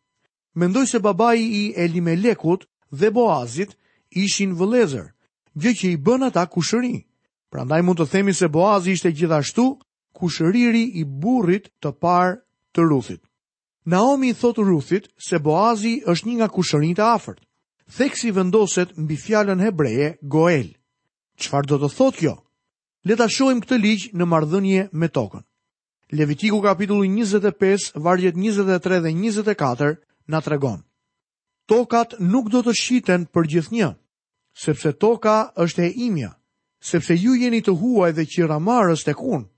Mendoj 0.60 0.86
se 0.92 1.00
babai 1.04 1.40
i 1.44 1.64
Elimelekut 1.86 2.66
dhe 2.92 3.10
Boazit 3.16 3.76
ishin 4.12 4.56
vëlezër, 4.60 5.10
gjë 5.62 5.74
që 5.80 5.88
i 5.92 5.98
bën 6.06 6.26
ata 6.30 6.44
kushëri. 6.52 6.96
Prandaj 7.52 7.82
mund 7.84 8.00
të 8.00 8.08
themi 8.12 8.34
se 8.34 8.48
Boazi 8.56 8.94
ishte 8.96 9.12
gjithashtu 9.12 9.66
kushëriri 10.18 10.84
i 11.00 11.04
burrit 11.06 11.68
të 11.82 11.90
parë 12.02 12.38
të 12.76 12.88
Ruthit. 12.90 13.22
Naomi 13.92 14.32
i 14.32 14.38
thotë 14.40 14.64
Ruthit 14.68 15.10
se 15.28 15.40
Boazi 15.44 16.00
është 16.08 16.28
një 16.30 16.38
nga 16.40 16.50
kushërinë 16.56 16.98
të 17.00 17.08
afërt. 17.16 17.42
Theksi 17.98 18.32
vendoset 18.34 18.96
mbi 18.98 19.18
fjalën 19.20 19.60
hebreje 19.60 20.14
Goel. 20.22 20.70
Çfarë 21.42 21.70
do 21.74 21.78
të 21.84 21.90
thotë 21.98 22.18
kjo? 22.22 22.36
Le 23.04 23.16
ta 23.20 23.28
shohim 23.28 23.58
këtë 23.64 23.78
ligj 23.84 24.04
në 24.16 24.26
marrëdhënie 24.32 24.84
me 25.02 25.08
tokën. 25.16 25.42
Levitiku 26.16 26.62
kapitulli 26.64 27.10
25, 27.12 27.90
vargjet 28.06 28.36
23 28.40 29.00
dhe 29.06 29.12
24 29.18 29.90
na 30.34 30.40
tregon. 30.46 30.78
Tokat 31.68 32.16
nuk 32.24 32.48
do 32.54 32.62
të 32.64 32.74
shiten 32.82 33.26
për 33.34 33.48
gjithnjë, 33.54 33.90
sepse 34.68 34.94
toka 35.04 35.36
është 35.66 35.84
e 35.88 35.90
imja, 36.06 36.30
sepse 36.92 37.16
ju 37.24 37.36
jeni 37.42 37.60
të 37.66 37.74
huaj 37.82 38.12
dhe 38.20 38.24
qiramarës 38.32 39.04
tek 39.10 39.20
unë. 39.24 39.50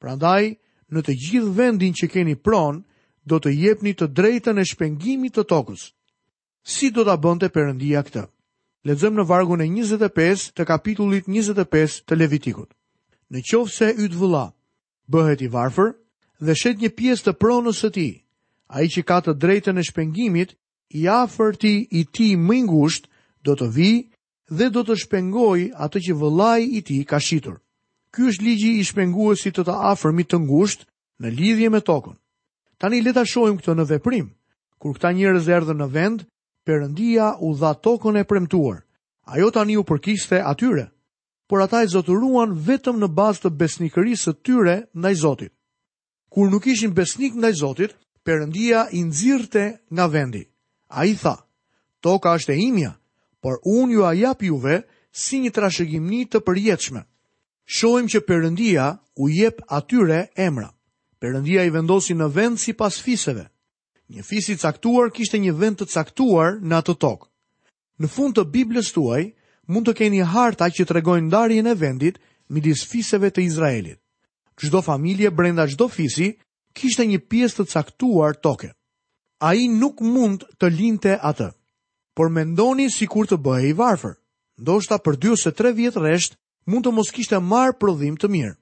Prandaj, 0.00 0.52
në 0.92 1.00
të 1.06 1.14
gjithë 1.24 1.54
vendin 1.60 1.96
që 1.96 2.08
keni 2.12 2.36
pron, 2.46 2.82
do 3.24 3.38
të 3.40 3.54
jepni 3.62 3.94
të 3.96 4.10
drejtën 4.18 4.60
e 4.60 4.66
shpengimit 4.72 5.36
të 5.38 5.46
tokës. 5.54 5.88
Si 6.74 6.90
do 6.92 7.04
ta 7.08 7.16
bënte 7.16 7.48
Perëndia 7.48 8.04
këtë? 8.08 8.26
Lexojmë 8.88 9.20
në 9.20 9.26
vargun 9.32 9.64
e 9.64 9.68
25 9.72 10.50
të 10.56 10.68
kapitullit 10.68 11.28
25 11.32 11.98
të 12.04 12.20
Levitikut 12.20 12.70
në 13.34 13.40
qovë 13.46 13.72
se 13.72 13.88
ytë 14.06 14.18
vëlla, 14.18 14.44
bëhet 15.10 15.42
i 15.46 15.48
varfër 15.52 15.92
dhe 16.42 16.54
shet 16.58 16.80
një 16.82 16.90
pjesë 16.98 17.26
të 17.28 17.34
pronës 17.40 17.80
të 17.84 17.90
ti, 17.96 18.06
a 18.74 18.82
i 18.84 18.88
që 18.90 19.04
ka 19.06 19.20
të 19.24 19.34
drejtën 19.42 19.78
e 19.78 19.84
shpengimit, 19.86 20.54
i 20.98 21.04
afërti 21.08 21.74
i 21.98 22.04
ti 22.10 22.32
mëngusht 22.38 23.06
do 23.46 23.54
të 23.54 23.68
vi 23.76 23.90
dhe 24.50 24.66
do 24.74 24.82
të 24.82 24.96
shpengoj 25.04 25.68
atë 25.86 26.02
që 26.06 26.16
vëlaj 26.18 26.60
i 26.66 26.80
ti 26.86 26.98
ka 27.06 27.20
shitur. 27.22 27.60
Ky 28.10 28.26
është 28.32 28.42
ligji 28.46 28.72
i 28.80 28.84
shpenguesit 28.88 29.54
të 29.54 29.64
të 29.68 29.76
afërmit 29.94 30.26
të 30.32 30.40
ngusht 30.48 30.82
në 31.22 31.30
lidhje 31.38 31.70
me 31.70 31.78
tokën. 31.86 32.16
Tani 32.80 32.98
leta 33.04 33.22
shojmë 33.28 33.60
këtë 33.62 33.76
në 33.78 33.86
veprim, 33.92 34.26
kur 34.82 34.96
këta 34.96 35.12
njërez 35.14 35.46
erdhe 35.48 35.76
në 35.78 35.86
vend, 35.94 36.24
përëndia 36.66 37.36
u 37.38 37.52
dha 37.60 37.70
tokën 37.86 38.18
e 38.18 38.26
premtuar. 38.26 38.80
Ajo 39.30 39.50
tani 39.54 39.76
u 39.78 39.86
përkiste 39.86 40.42
atyre 40.42 40.88
por 41.50 41.60
ata 41.66 41.82
i 41.82 41.88
zotëruan 41.90 42.52
vetëm 42.62 43.00
në 43.02 43.08
bazë 43.18 43.42
të 43.42 43.50
besnikërisë 43.58 44.30
të 44.30 44.42
tyre 44.46 44.74
në 45.02 45.10
i 45.10 45.16
Zotit. 45.18 45.50
Kur 46.30 46.46
nuk 46.52 46.66
ishin 46.70 46.92
besnik 46.94 47.34
në 47.34 47.50
i 47.50 47.56
Zotit, 47.58 47.96
përëndia 48.22 48.84
i 48.94 49.00
nëzirëte 49.08 49.64
nga 49.90 50.06
vendi. 50.12 50.44
A 50.94 51.08
i 51.10 51.16
tha, 51.18 51.32
toka 52.06 52.36
është 52.38 52.54
e 52.54 52.58
imja, 52.68 52.92
por 53.42 53.58
unë 53.66 53.96
ju 53.96 54.04
a 54.06 54.12
jap 54.20 54.44
juve 54.46 54.76
si 55.10 55.40
një 55.42 55.50
trashegimni 55.56 56.20
të 56.30 56.38
përjetëshme. 56.46 57.02
Shohim 57.66 58.06
që 58.10 58.22
përëndia 58.28 58.86
u 59.18 59.26
jep 59.34 59.58
atyre 59.74 60.20
emra. 60.38 60.70
Përëndia 61.20 61.66
i 61.66 61.74
vendosi 61.74 62.14
në 62.14 62.30
vend 62.38 62.62
si 62.62 62.76
pas 62.78 62.94
fiseve. 63.02 63.48
Një 64.14 64.22
i 64.30 64.56
caktuar 64.56 65.10
kishte 65.10 65.38
një 65.42 65.58
vend 65.58 65.82
të 65.82 65.90
caktuar 65.98 66.60
në 66.62 66.78
atë 66.78 66.94
tokë. 67.02 67.26
Në 68.00 68.08
fund 68.14 68.38
të 68.38 68.44
Biblës 68.54 68.94
tuaj, 68.94 69.34
mund 69.70 69.86
të 69.86 69.92
keni 70.02 70.22
harta 70.26 70.66
që 70.74 70.84
të 70.86 70.94
regojnë 70.98 71.30
darjen 71.30 71.66
e 71.70 71.76
vendit 71.78 72.18
midis 72.50 72.82
fiseve 72.90 73.30
të 73.30 73.44
Izraelit. 73.46 73.98
Gjdo 74.60 74.80
familje 74.82 75.30
brenda 75.30 75.66
gjdo 75.70 75.86
fisi 75.88 76.30
kishte 76.76 77.06
një 77.06 77.20
pjesë 77.30 77.60
të 77.62 77.66
caktuar 77.72 78.36
toke. 78.44 78.72
A 79.40 79.54
i 79.56 79.68
nuk 79.72 80.02
mund 80.04 80.44
të 80.60 80.68
linte 80.74 81.14
atë, 81.24 81.52
por 82.14 82.28
mendoni 82.28 82.90
si 82.92 83.06
kur 83.08 83.30
të 83.30 83.38
bëhe 83.40 83.70
i 83.70 83.72
varfër. 83.78 84.16
Ndo 84.60 84.74
shta 84.84 84.98
për 85.00 85.16
2 85.22 85.32
ose 85.38 85.52
3 85.56 85.72
vjetë 85.78 86.02
reshtë 86.04 86.36
mund 86.68 86.84
të 86.84 86.92
mos 86.92 87.08
kishte 87.14 87.38
marë 87.40 87.78
prodhim 87.80 88.18
të 88.20 88.28
mirë. 88.28 88.54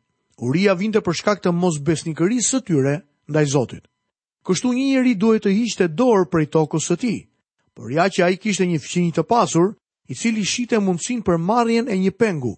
Uria 0.46 0.76
vinte 0.78 1.00
për 1.02 1.16
shkak 1.18 1.40
të 1.42 1.50
mos 1.52 1.80
besnikërisë 1.82 2.52
së 2.52 2.60
tyre 2.68 2.94
ndaj 3.28 3.46
Zotit. 3.56 3.84
Kështu 4.46 4.70
një 4.76 4.84
njeri 4.92 5.14
duhet 5.18 5.42
të 5.44 5.50
hiqte 5.56 5.88
dorë 5.98 6.28
prej 6.30 6.46
tokës 6.54 6.86
së 6.92 6.96
tij. 7.02 7.18
Por 7.74 7.90
ja 7.92 8.06
që 8.06 8.24
ai 8.28 8.38
kishte 8.38 8.66
një 8.70 8.78
fqinjë 8.84 9.16
të 9.18 9.24
pasur, 9.26 9.74
i 10.08 10.14
cili 10.16 10.44
shite 10.44 10.78
mundësin 10.80 11.20
për 11.24 11.36
marrjen 11.38 11.88
e 11.88 11.96
një 12.00 12.12
pengu. 12.16 12.54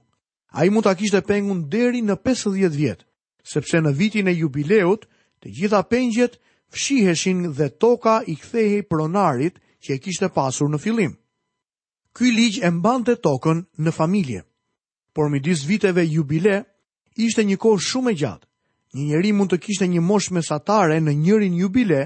A 0.55 0.65
i 0.67 0.71
mund 0.71 0.87
të 0.87 0.93
kishte 1.01 1.21
pengun 1.27 1.65
deri 1.71 2.01
në 2.03 2.17
50 2.27 2.75
vjetë, 2.75 3.05
sepse 3.45 3.79
në 3.83 3.93
vitin 3.99 4.29
e 4.31 4.35
jubileut, 4.39 5.05
të 5.43 5.53
gjitha 5.59 5.81
pengjet 5.91 6.39
fshiheshin 6.75 7.51
dhe 7.55 7.69
toka 7.83 8.21
i 8.31 8.35
kthehe 8.39 8.83
pronarit 8.91 9.59
që 9.83 9.97
e 9.97 9.99
kishte 9.99 10.29
pasur 10.35 10.71
në 10.71 10.79
filim. 10.79 11.17
Ky 12.15 12.31
ligj 12.35 12.63
e 12.67 12.71
mbante 12.71 13.15
tokën 13.23 13.65
në 13.79 13.91
familje. 13.95 14.41
Por 15.15 15.31
midis 15.31 15.65
viteve 15.67 16.05
jubile, 16.07 16.65
ishte 17.19 17.43
një 17.47 17.57
kohë 17.59 17.85
shumë 17.89 18.11
e 18.11 18.17
gjatë. 18.23 18.47
Një 18.95 19.05
njeri 19.11 19.33
mund 19.33 19.51
të 19.53 19.59
kishte 19.65 19.87
një 19.87 20.03
mosh 20.03 20.31
mesatare 20.35 20.99
në 21.01 21.13
njërin 21.15 21.55
jubile 21.59 22.03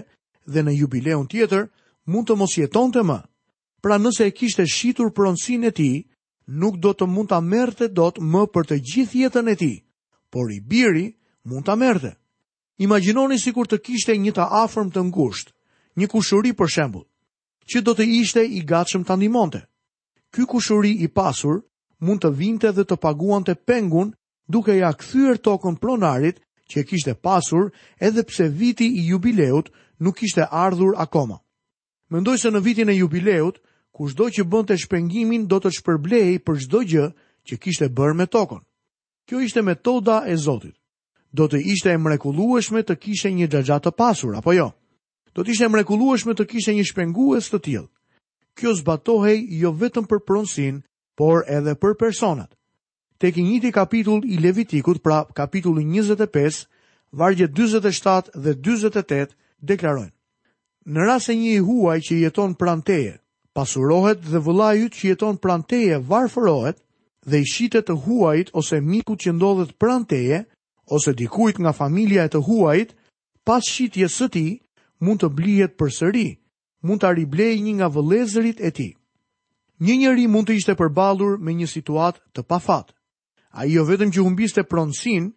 dhe 0.46 0.62
në 0.62 0.72
jubileun 0.80 1.26
tjetër 1.28 1.68
mund 2.06 2.28
të 2.28 2.36
mos 2.36 2.56
jeton 2.60 2.92
të 2.92 3.02
më 3.08 3.18
pra 3.84 3.98
nëse 4.00 4.24
e 4.24 4.32
kishte 4.32 4.64
shitur 4.64 5.10
pronsin 5.12 5.66
e 5.68 5.70
ti, 5.76 5.90
nuk 6.60 6.78
do 6.80 6.94
të 6.96 7.04
mund 7.04 7.28
të 7.30 7.38
merte 7.44 7.88
do 7.92 8.06
të 8.08 8.22
më 8.32 8.46
për 8.54 8.64
të 8.70 8.76
gjithë 8.90 9.18
jetën 9.26 9.50
e 9.52 9.54
ti, 9.60 9.72
por 10.32 10.48
i 10.52 10.62
biri 10.70 11.10
mund 11.44 11.68
të 11.68 11.76
merte. 11.82 12.14
Imaginoni 12.86 13.36
si 13.38 13.52
kur 13.54 13.68
të 13.68 13.82
kishte 13.86 14.16
një 14.16 14.32
të 14.38 14.46
afërm 14.64 14.88
të 14.94 15.02
ngusht, 15.10 15.52
një 16.00 16.08
kushuri 16.12 16.54
për 16.56 16.72
shembul, 16.74 17.04
që 17.68 17.82
do 17.84 17.92
të 17.94 18.06
ishte 18.22 18.46
i 18.56 18.62
gatshëm 18.72 19.04
të 19.04 19.14
andimonte. 19.18 19.60
Ky 20.32 20.48
kushuri 20.50 20.94
i 21.04 21.10
pasur 21.12 21.60
mund 22.02 22.24
të 22.24 22.32
vinte 22.40 22.72
dhe 22.74 22.86
të 22.88 22.96
paguan 23.04 23.44
të 23.44 23.58
pengun 23.68 24.14
duke 24.52 24.78
ja 24.80 24.94
këthyër 24.96 25.38
tokën 25.44 25.76
pronarit 25.82 26.40
që 26.72 26.76
e 26.80 26.86
kishte 26.88 27.12
pasur 27.24 27.68
edhe 28.00 28.24
pse 28.26 28.48
viti 28.48 28.88
i 29.00 29.04
jubileut 29.12 29.68
nuk 30.02 30.22
ishte 30.24 30.48
ardhur 30.48 30.96
akoma. 31.04 31.36
Mendoj 32.12 32.38
se 32.40 32.48
në 32.52 32.60
vitin 32.64 32.88
e 32.92 32.96
jubileut, 32.98 33.60
kushdo 33.94 34.26
që 34.34 34.42
bënd 34.50 34.70
të 34.72 34.76
shpengimin 34.84 35.46
do 35.50 35.60
të 35.62 35.70
shpërblej 35.78 36.38
për 36.44 36.56
shdo 36.66 36.80
gjë 36.90 37.04
që 37.48 37.58
kishte 37.62 37.86
bërë 37.96 38.16
me 38.20 38.26
tokon. 38.34 38.64
Kjo 39.28 39.38
ishte 39.46 39.62
metoda 39.64 40.18
e 40.28 40.34
Zotit. 40.36 40.74
Do 41.34 41.46
të 41.50 41.62
ishte 41.74 41.90
e 41.94 41.98
mrekulueshme 41.98 42.82
të 42.86 42.96
kishe 43.04 43.30
një 43.32 43.48
gjagja 43.54 43.78
të 43.82 43.94
pasur, 43.98 44.34
apo 44.38 44.52
jo? 44.52 44.66
Do 45.34 45.42
të 45.42 45.50
ishte 45.54 45.64
e 45.64 45.72
mrekulueshme 45.72 46.34
të 46.38 46.46
kishe 46.50 46.74
një 46.76 46.84
shpengues 46.90 47.48
të 47.50 47.60
tjilë. 47.64 47.88
Kjo 48.54 48.74
zbatohej 48.80 49.38
jo 49.62 49.72
vetëm 49.80 50.06
për 50.10 50.20
pronsin, 50.28 50.82
por 51.18 51.42
edhe 51.50 51.74
për 51.78 51.96
personat. 51.98 52.50
Tek 53.18 53.38
i 53.38 53.42
njëti 53.46 53.70
kapitull 53.72 54.22
i 54.26 54.36
Levitikut, 54.42 55.00
pra 55.02 55.22
kapitullu 55.34 55.82
25, 55.86 56.64
vargjet 57.14 57.50
27 57.54 58.34
dhe 58.34 58.54
28 58.58 59.34
deklarojnë. 59.62 60.14
Në 60.92 61.04
rase 61.08 61.34
një 61.38 61.52
i 61.58 61.58
huaj 61.64 61.98
që 62.06 62.16
jeton 62.26 62.54
pranteje, 62.54 63.14
Pasurohet 63.54 64.18
dhe 64.32 64.40
vullhai 64.42 64.80
yt 64.84 64.96
që 64.98 65.04
jeton 65.14 65.36
pran 65.38 65.62
teje 65.70 66.00
varfërohet 66.10 66.78
dhe 67.30 67.38
i 67.38 67.44
shitet 67.46 67.86
të 67.86 67.94
huajit 68.04 68.48
ose 68.60 68.80
mikut 68.82 69.22
që 69.22 69.32
ndodhet 69.36 69.76
pran 69.78 70.02
teje 70.10 70.40
ose 70.96 71.14
dikujt 71.20 71.60
nga 71.62 71.72
familja 71.72 72.24
e 72.26 72.32
të 72.34 72.40
huajit, 72.48 72.90
pas 73.46 73.64
shitjes 73.70 74.16
së 74.18 74.26
tij 74.34 74.50
mund 74.98 75.22
të 75.22 75.30
blihet 75.38 75.76
përsëri, 75.78 76.32
mund 76.82 77.00
ta 77.06 77.12
riblej 77.14 77.62
një 77.62 77.72
nga 77.78 77.88
vëllezërit 77.94 78.58
e 78.60 78.70
tij. 78.76 78.90
Një 79.86 79.94
njëri 80.02 80.26
mund 80.34 80.50
të 80.50 80.58
ishte 80.58 80.74
përballur 80.78 81.38
me 81.38 81.54
një 81.54 81.70
situatë 81.76 82.20
të 82.34 82.42
pafat. 82.50 82.90
Ai 83.54 83.70
jo 83.76 83.86
vetëm 83.86 84.10
që 84.14 84.20
humbiste 84.26 84.64
pronësinë, 84.66 85.30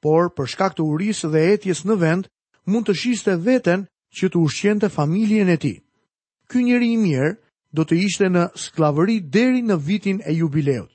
por 0.00 0.30
për 0.36 0.46
shkak 0.54 0.78
të 0.78 0.84
urisë 0.86 1.30
dhe 1.34 1.42
etjes 1.56 1.82
në 1.84 1.94
vend, 2.06 2.26
mund 2.70 2.86
të 2.86 2.94
shiste 3.02 3.34
veten 3.50 3.88
që 4.14 4.30
të 4.30 4.38
ushqente 4.46 4.88
familjen 4.94 5.48
e 5.50 5.56
tij. 5.58 5.80
Ky 6.50 6.62
njerëz 6.68 6.94
i 6.94 6.98
mirë 7.02 7.34
do 7.74 7.82
të 7.82 7.96
ishte 8.06 8.28
në 8.30 8.44
sklavëri 8.68 9.16
deri 9.34 9.62
në 9.66 9.76
vitin 9.82 10.20
e 10.22 10.34
jubileut. 10.38 10.90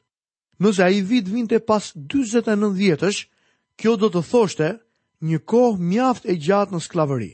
Nëse 0.63 0.83
a 0.85 0.89
i 0.91 1.01
vit 1.07 1.27
vinte 1.31 1.59
pas 1.63 1.91
29 1.95 2.71
vjetësh, 2.77 3.19
kjo 3.79 3.95
do 3.99 4.07
të 4.11 4.23
thoshte 4.29 4.69
një 5.23 5.41
kohë 5.47 5.83
mjaft 5.89 6.27
e 6.31 6.37
gjatë 6.45 6.75
në 6.77 6.81
sklavëri. 6.87 7.29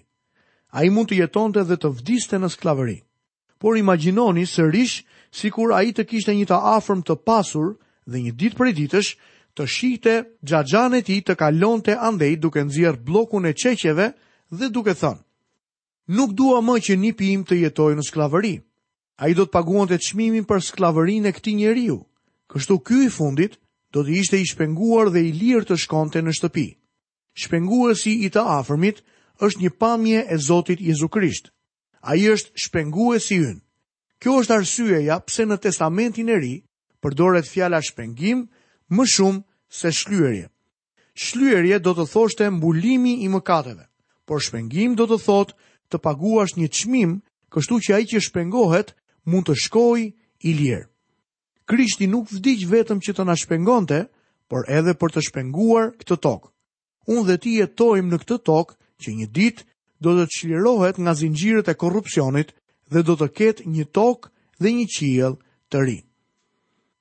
A 0.78 0.84
i 0.86 0.90
mund 0.92 1.10
të 1.10 1.20
jeton 1.22 1.54
të 1.54 1.64
dhe 1.70 1.78
të 1.80 1.92
vdiste 2.00 2.40
në 2.42 2.50
sklavëri. 2.56 2.98
Por 3.62 3.78
imaginoni 3.80 4.48
së 4.50 4.66
rishë 4.74 5.06
si 5.36 5.54
kur 5.54 5.74
a 5.78 5.84
i 5.86 5.94
të 5.96 6.08
kishte 6.10 6.34
një 6.36 6.50
të 6.50 6.60
afrëm 6.76 7.06
të 7.06 7.16
pasur 7.26 7.76
dhe 8.10 8.24
një 8.26 8.34
dit 8.42 8.58
për 8.58 8.74
ditësh 8.82 9.14
të 9.58 9.68
shite 9.72 10.16
gjajanet 10.44 11.10
i 11.14 11.22
të 11.26 11.38
kalon 11.40 11.82
të 11.86 11.96
andej 12.10 12.34
duke 12.44 12.62
nëzirë 12.66 13.00
blokun 13.08 13.46
e 13.50 13.54
qeqeve 13.54 14.10
dhe 14.58 14.70
duke 14.70 14.94
thënë. 15.00 15.22
Nuk 16.20 16.34
dua 16.38 16.60
më 16.62 16.76
që 16.88 17.00
një 17.02 17.16
pijim 17.18 17.46
të 17.48 17.62
jetoj 17.64 17.94
në 17.98 18.04
sklavërië 18.10 18.56
a 19.18 19.30
i 19.30 19.34
do 19.34 19.46
të 19.48 19.52
paguon 19.56 19.88
të 19.88 20.00
qmimin 20.10 20.44
për 20.48 20.62
sklavërin 20.66 21.26
e 21.26 21.32
këti 21.38 21.54
njeriu, 21.56 22.00
kështu 22.52 22.80
ky 22.84 22.98
i 23.06 23.10
fundit 23.16 23.58
do 23.94 24.04
të 24.04 24.16
ishte 24.22 24.40
i 24.42 24.46
shpenguar 24.50 25.12
dhe 25.14 25.22
i 25.24 25.32
lirë 25.32 25.70
të 25.70 25.78
shkonte 25.86 26.22
në 26.24 26.34
shtëpi. 26.36 26.68
Shpenguesi 27.40 28.14
i 28.26 28.30
të 28.32 28.44
afërmit 28.60 29.00
është 29.44 29.62
një 29.62 29.72
pamje 29.80 30.22
e 30.32 30.38
Zotit 30.40 30.82
Jezu 30.84 31.08
Krisht. 31.12 31.52
A 32.04 32.16
i 32.20 32.28
është 32.32 32.52
shpenguesi 32.66 33.40
ynë. 33.44 33.60
Kjo 34.22 34.36
është 34.42 34.54
arsyeja 34.56 35.18
pse 35.28 35.46
në 35.48 35.58
testamentin 35.64 36.30
e 36.32 36.38
ri 36.40 36.54
përdoret 37.04 37.48
fjala 37.50 37.80
shpengim 37.84 38.46
më 38.96 39.04
shumë 39.16 39.42
se 39.70 39.92
shlyerje. 39.92 40.48
Shlyerje 41.16 41.80
do 41.80 41.96
të 41.96 42.06
thoshte 42.12 42.50
mbulimi 42.52 43.18
i 43.26 43.32
mëkateve, 43.32 43.88
por 44.28 44.44
shpengim 44.44 44.96
do 45.00 45.08
të 45.08 45.20
thotë 45.26 45.56
të 45.92 46.00
paguash 46.04 46.56
një 46.60 46.68
çmim, 46.78 47.18
kështu 47.52 47.80
që 47.88 47.96
ai 47.98 48.06
që 48.12 48.22
shpengohet 48.28 48.94
mund 49.32 49.48
të 49.50 49.56
shkoj 49.66 50.02
i 50.46 50.52
lirë. 50.60 50.86
Krishti 51.66 52.06
nuk 52.08 52.30
vdiq 52.30 52.66
vetëm 52.70 53.00
që 53.02 53.14
të 53.18 53.24
na 53.26 53.34
shpengonte, 53.36 54.04
por 54.50 54.68
edhe 54.70 54.94
për 55.02 55.16
të 55.16 55.22
shpenguar 55.30 55.92
këtë 55.98 56.20
tokë. 56.22 56.52
Unë 57.10 57.24
dhe 57.30 57.38
ti 57.42 57.56
jetojmë 57.60 58.12
në 58.12 58.20
këtë 58.22 58.38
tokë 58.46 58.76
që 59.02 59.14
një 59.22 59.28
ditë 59.34 59.66
do 60.06 60.14
të 60.18 60.26
çlirohet 60.36 61.00
nga 61.02 61.14
zinxhirët 61.18 61.72
e 61.72 61.74
korrupsionit 61.74 62.54
dhe 62.94 63.02
do 63.08 63.16
të 63.18 63.28
ketë 63.38 63.66
një 63.74 63.86
tokë 63.98 64.30
dhe 64.62 64.74
një 64.78 64.86
qiell 64.96 65.36
të 65.74 65.78
ri. 65.86 65.98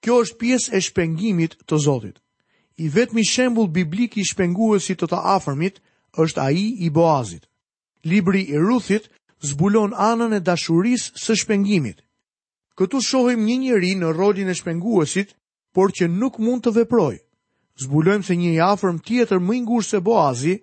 Kjo 0.02 0.19
është 0.25 0.40
pjesë 0.40 0.75
e 0.76 0.81
shpengimit 0.81 1.59
të 1.69 1.76
Zotit. 1.85 2.16
I 2.81 2.88
vetmi 2.90 3.23
shembull 3.25 3.69
biblik 3.71 4.16
i 4.19 4.25
shpenguesit 4.26 4.99
të 5.00 5.07
të 5.12 5.21
afërmit 5.37 5.76
është 6.25 6.40
ai 6.43 6.64
i 6.81 6.88
Boazit. 6.90 7.45
Libri 8.04 8.43
i 8.50 8.57
Ruthit 8.59 9.07
zbulon 9.50 9.93
anën 9.95 10.33
e 10.37 10.40
dashurisë 10.40 11.12
së 11.25 11.37
shpengimit. 11.45 12.03
Këtu 12.81 12.99
shohim 13.07 13.45
një 13.47 13.57
njeri 13.62 13.93
në 13.99 14.09
rodin 14.16 14.49
e 14.50 14.54
shpenguesit, 14.59 15.37
por 15.75 15.93
që 15.95 16.09
nuk 16.11 16.40
mund 16.43 16.64
të 16.64 16.73
veproj. 16.78 17.21
Zbulojmë 17.85 18.26
se 18.26 18.37
një 18.38 18.50
i 18.57 18.61
afërm 18.73 18.99
tjetër 19.07 19.38
më 19.47 19.61
ngushtë 19.62 19.95
se 19.97 20.00
Boazi 20.07 20.54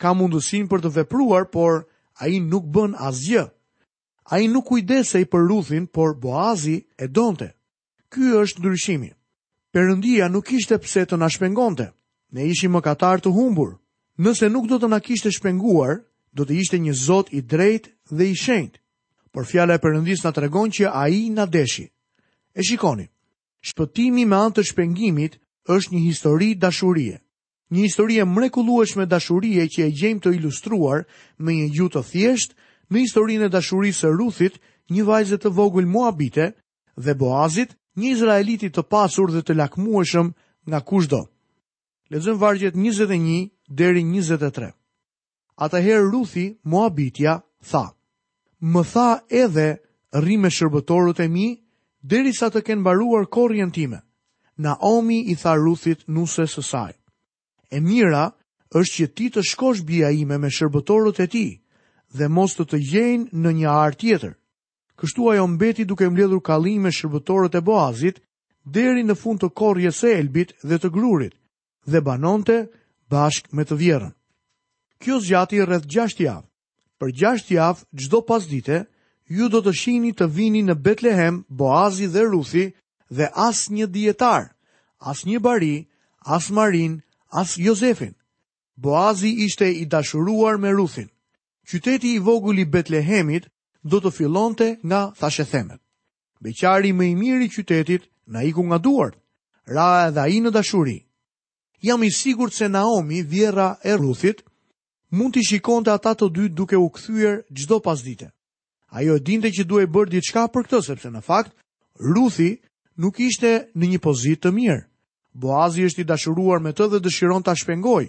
ka 0.00 0.10
mundësinë 0.18 0.68
për 0.70 0.82
të 0.84 0.92
vepruar, 0.98 1.44
por 1.54 1.84
ai 2.22 2.40
nuk 2.42 2.66
bën 2.74 2.96
asgjë. 2.98 3.44
Ai 4.34 4.48
nuk 4.50 4.66
kujdesej 4.70 5.24
për 5.30 5.46
Ruthin, 5.50 5.86
por 5.94 6.14
Boazi 6.22 6.76
e 6.98 7.06
donte. 7.08 7.52
Ky 8.10 8.34
është 8.42 8.62
ndryshimi. 8.62 9.12
Perëndia 9.74 10.28
nuk 10.30 10.46
kishte 10.50 10.78
pse 10.82 11.06
të 11.06 11.18
na 11.22 11.28
shpengonte. 11.30 11.86
Ne 12.34 12.48
ishim 12.50 12.74
mëkatar 12.74 13.22
të 13.22 13.30
humbur. 13.34 13.76
Nëse 14.18 14.50
nuk 14.50 14.66
do 14.70 14.78
të 14.78 14.90
na 14.90 14.98
kishte 15.00 15.30
shpenguar, 15.30 16.02
do 16.34 16.42
të 16.44 16.58
ishte 16.64 16.78
një 16.82 16.94
Zot 17.04 17.30
i 17.30 17.40
drejtë 17.52 18.14
dhe 18.16 18.26
i 18.26 18.34
shenjtë 18.44 18.79
por 19.32 19.46
fjala 19.46 19.74
e 19.74 19.78
Perëndis 19.78 20.24
na 20.24 20.32
tregon 20.32 20.70
që 20.74 20.90
ai 21.02 21.30
na 21.30 21.44
deshi. 21.46 21.84
E 22.52 22.60
shikoni. 22.66 23.06
Shpëtimi 23.66 24.24
me 24.28 24.36
anë 24.44 24.54
të 24.56 24.62
shpëngimit 24.70 25.34
është 25.74 25.90
një 25.94 26.00
histori 26.08 26.48
dashurie. 26.64 27.16
Një 27.72 27.84
histori 27.86 28.18
e 28.18 28.24
mrekullueshme 28.26 29.06
dashurie 29.06 29.68
që 29.72 29.80
e 29.86 29.90
gjejmë 29.98 30.20
të 30.22 30.32
ilustruar 30.38 31.04
me 31.44 31.52
një 31.58 31.68
gjuhë 31.76 31.92
të 31.94 32.02
thjeshtë 32.10 32.54
në 32.90 32.98
historinë 33.04 33.44
e 33.46 33.52
dashurisë 33.54 34.00
së 34.02 34.08
Ruthit, 34.18 34.54
një 34.90 35.04
vajze 35.10 35.36
të 35.38 35.52
vogël 35.58 35.86
Moabite, 35.86 36.48
dhe 36.98 37.14
Boazit, 37.20 37.76
një 38.00 38.08
izraeliti 38.16 38.70
të 38.74 38.82
pasur 38.90 39.30
dhe 39.30 39.44
të 39.46 39.54
lakmueshëm 39.60 40.32
nga 40.68 40.80
kushdo. 40.88 41.20
Lexojmë 42.10 42.42
vargjet 42.42 42.74
21 42.74 43.54
deri 43.68 44.02
23. 44.02 44.72
Atëherë 45.62 46.10
Ruthi, 46.10 46.46
Moabitja, 46.72 47.38
tha: 47.70 47.84
më 48.60 48.82
tha 48.92 49.08
edhe 49.28 49.68
rri 50.20 50.36
me 50.36 50.50
shërbëtorët 50.52 51.20
e 51.24 51.28
mi, 51.32 51.48
deri 52.02 52.32
sa 52.36 52.48
të 52.50 52.60
kenë 52.64 52.84
baruar 52.84 53.24
korjen 53.26 53.70
time. 53.72 54.00
Naomi 54.58 55.24
i 55.32 55.36
tha 55.40 55.54
Ruthit 55.56 56.04
nuse 56.08 56.44
së 56.46 56.62
saj. 56.62 56.92
E 57.72 57.80
mira 57.80 58.30
është 58.76 58.94
që 58.96 59.06
ti 59.16 59.28
të 59.32 59.40
shkosh 59.50 59.80
bia 59.86 60.10
ime 60.12 60.38
me 60.38 60.50
shërbëtorët 60.52 61.20
e 61.20 61.26
ti, 61.32 61.46
dhe 62.16 62.28
mos 62.28 62.52
të 62.56 62.64
të 62.68 62.78
gjenë 62.92 63.30
në 63.40 63.50
një 63.58 63.68
arë 63.70 63.98
tjetër. 64.00 64.34
Kështu 65.00 65.30
ajo 65.32 65.46
mbeti 65.48 65.84
duke 65.88 66.08
mbledhur 66.10 66.40
kalim 66.44 66.82
me 66.84 66.92
shërbëtorët 66.92 67.56
e 67.56 67.64
boazit, 67.64 68.20
deri 68.64 69.02
në 69.04 69.14
fund 69.16 69.40
të 69.40 69.50
korje 69.56 69.92
se 69.96 70.12
elbit 70.20 70.52
dhe 70.68 70.76
të 70.78 70.90
grurit, 70.92 71.34
dhe 71.90 72.00
banonte 72.04 72.68
bashk 73.10 73.48
me 73.56 73.64
të 73.64 73.76
vjerën. 73.80 74.12
Kjo 75.00 75.20
zgjati 75.24 75.64
rreth 75.64 75.88
6 75.88 76.20
javë 76.26 76.49
për 77.00 77.12
gjasht 77.18 77.50
javë 77.56 77.84
gjdo 78.00 78.18
pas 78.30 78.44
dite, 78.50 78.78
ju 79.36 79.48
do 79.54 79.60
të 79.64 79.72
shini 79.80 80.12
të 80.16 80.26
vini 80.36 80.60
në 80.66 80.74
Betlehem, 80.84 81.42
Boazi 81.60 82.06
dhe 82.12 82.24
Ruthi 82.32 82.66
dhe 83.16 83.26
as 83.46 83.58
një 83.72 83.86
djetar, 83.94 84.42
as 85.10 85.18
një 85.28 85.38
bari, 85.46 85.76
as 86.36 86.50
Marin, 86.56 86.98
as 87.40 87.56
Jozefin. 87.64 88.12
Boazi 88.84 89.32
ishte 89.46 89.66
i 89.72 89.84
dashuruar 89.92 90.58
me 90.60 90.70
Ruthin. 90.76 91.08
Qyteti 91.68 92.10
i 92.14 92.18
voguli 92.26 92.64
Betlehemit 92.74 93.48
do 93.90 94.00
të 94.00 94.10
fillonte 94.16 94.68
nga 94.88 95.00
thashethemet. 95.20 95.80
Beqari 96.44 96.92
më 96.96 97.04
i 97.10 97.14
miri 97.20 97.48
qytetit 97.54 98.02
na 98.32 98.40
iku 98.48 98.62
nga 98.68 98.78
duart, 98.78 99.16
ra 99.74 99.88
edhe 100.08 100.20
ai 100.26 100.38
në 100.40 100.50
dashuri. 100.56 100.98
Jam 101.84 102.02
i 102.04 102.10
sigurt 102.12 102.52
se 102.54 102.68
Naomi, 102.68 103.22
vjera 103.22 103.76
e 103.84 103.92
Ruthit, 104.00 104.42
mund 105.10 105.34
të 105.34 105.42
shikon 105.48 105.84
të 105.84 105.90
ata 105.98 106.12
të 106.14 106.26
dy 106.36 106.46
duke 106.54 106.78
u 106.78 106.86
këthyër 106.88 107.40
gjdo 107.50 107.80
pas 107.82 108.02
dite. 108.04 108.30
Ajo 108.90 109.16
e 109.18 109.22
dinte 109.22 109.50
që 109.54 109.64
duhe 109.66 109.86
bërë 109.86 110.10
ditë 110.14 110.28
shka 110.30 110.44
për 110.50 110.66
këtë, 110.66 110.80
sepse 110.86 111.10
në 111.12 111.20
fakt, 111.22 111.52
Ruthi 112.00 112.60
nuk 112.96 113.18
ishte 113.20 113.50
në 113.76 113.84
një 113.94 113.98
pozit 114.02 114.40
të 114.42 114.50
mirë. 114.56 114.80
Boazi 115.32 115.84
është 115.86 116.02
i 116.02 116.06
dashuruar 116.08 116.62
me 116.64 116.72
të 116.74 116.86
dhe 116.90 117.00
dëshiron 117.04 117.44
të 117.44 117.52
ashpengoj. 117.54 118.06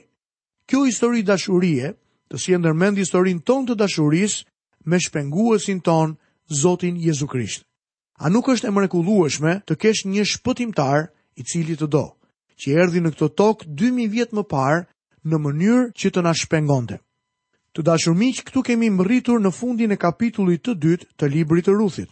Kjo 0.66 0.86
histori 0.88 1.22
dashurie 1.28 1.92
të 2.32 2.36
si 2.40 2.54
e 2.54 2.58
ndërmend 2.58 2.98
historin 2.98 3.42
ton 3.46 3.68
të 3.68 3.76
dashuris 3.78 4.40
me 4.86 4.98
shpenguesin 5.04 5.82
ton 5.86 6.16
Zotin 6.62 6.98
Jezu 7.04 7.28
Krisht. 7.28 7.62
A 8.18 8.30
nuk 8.30 8.50
është 8.50 8.68
e 8.68 8.72
mrekullueshme 8.74 9.60
të 9.68 9.78
kesh 9.82 10.06
një 10.08 10.26
shpëtimtar 10.34 11.12
i 11.38 11.44
cili 11.44 11.78
të 11.78 11.88
do, 11.94 12.08
që 12.60 12.74
erdi 12.84 13.02
në 13.04 13.14
këto 13.14 13.28
tokë 13.38 13.70
2000 13.80 14.10
vjetë 14.16 14.38
më 14.40 14.44
parë 14.52 14.82
në 15.30 15.38
mënyrë 15.38 15.82
që 16.02 16.10
të 16.16 16.22
na 16.26 16.32
shpengonte. 16.38 16.98
Të 17.72 17.84
dashur 17.88 18.16
miq, 18.18 18.42
këtu 18.48 18.62
kemi 18.68 18.88
mbërritur 18.92 19.40
në 19.40 19.52
fundin 19.56 19.94
e 19.96 20.00
kapitullit 20.02 20.64
të 20.66 20.74
dytë 20.82 21.08
të 21.18 21.30
librit 21.36 21.68
të 21.70 21.76
Ruthit. 21.78 22.10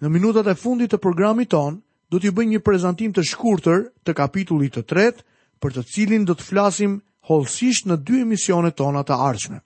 Në 0.00 0.08
minutat 0.12 0.46
e 0.48 0.54
fundit 0.56 0.92
të 0.92 1.00
programit 1.04 1.50
ton, 1.52 1.80
do 2.10 2.20
t'ju 2.20 2.32
bëj 2.36 2.46
një 2.52 2.62
prezantim 2.64 3.12
të 3.12 3.24
shkurtër 3.32 3.82
të 4.06 4.14
kapitullit 4.16 4.76
të 4.76 4.84
tretë, 4.86 5.24
për 5.60 5.72
të 5.74 5.82
cilin 5.92 6.24
do 6.28 6.36
të 6.36 6.44
flasim 6.46 6.98
hollësisht 7.28 7.88
në 7.90 7.96
dy 8.06 8.22
emisionet 8.22 8.76
tona 8.78 9.02
të 9.02 9.16
ardhshme. 9.26 9.58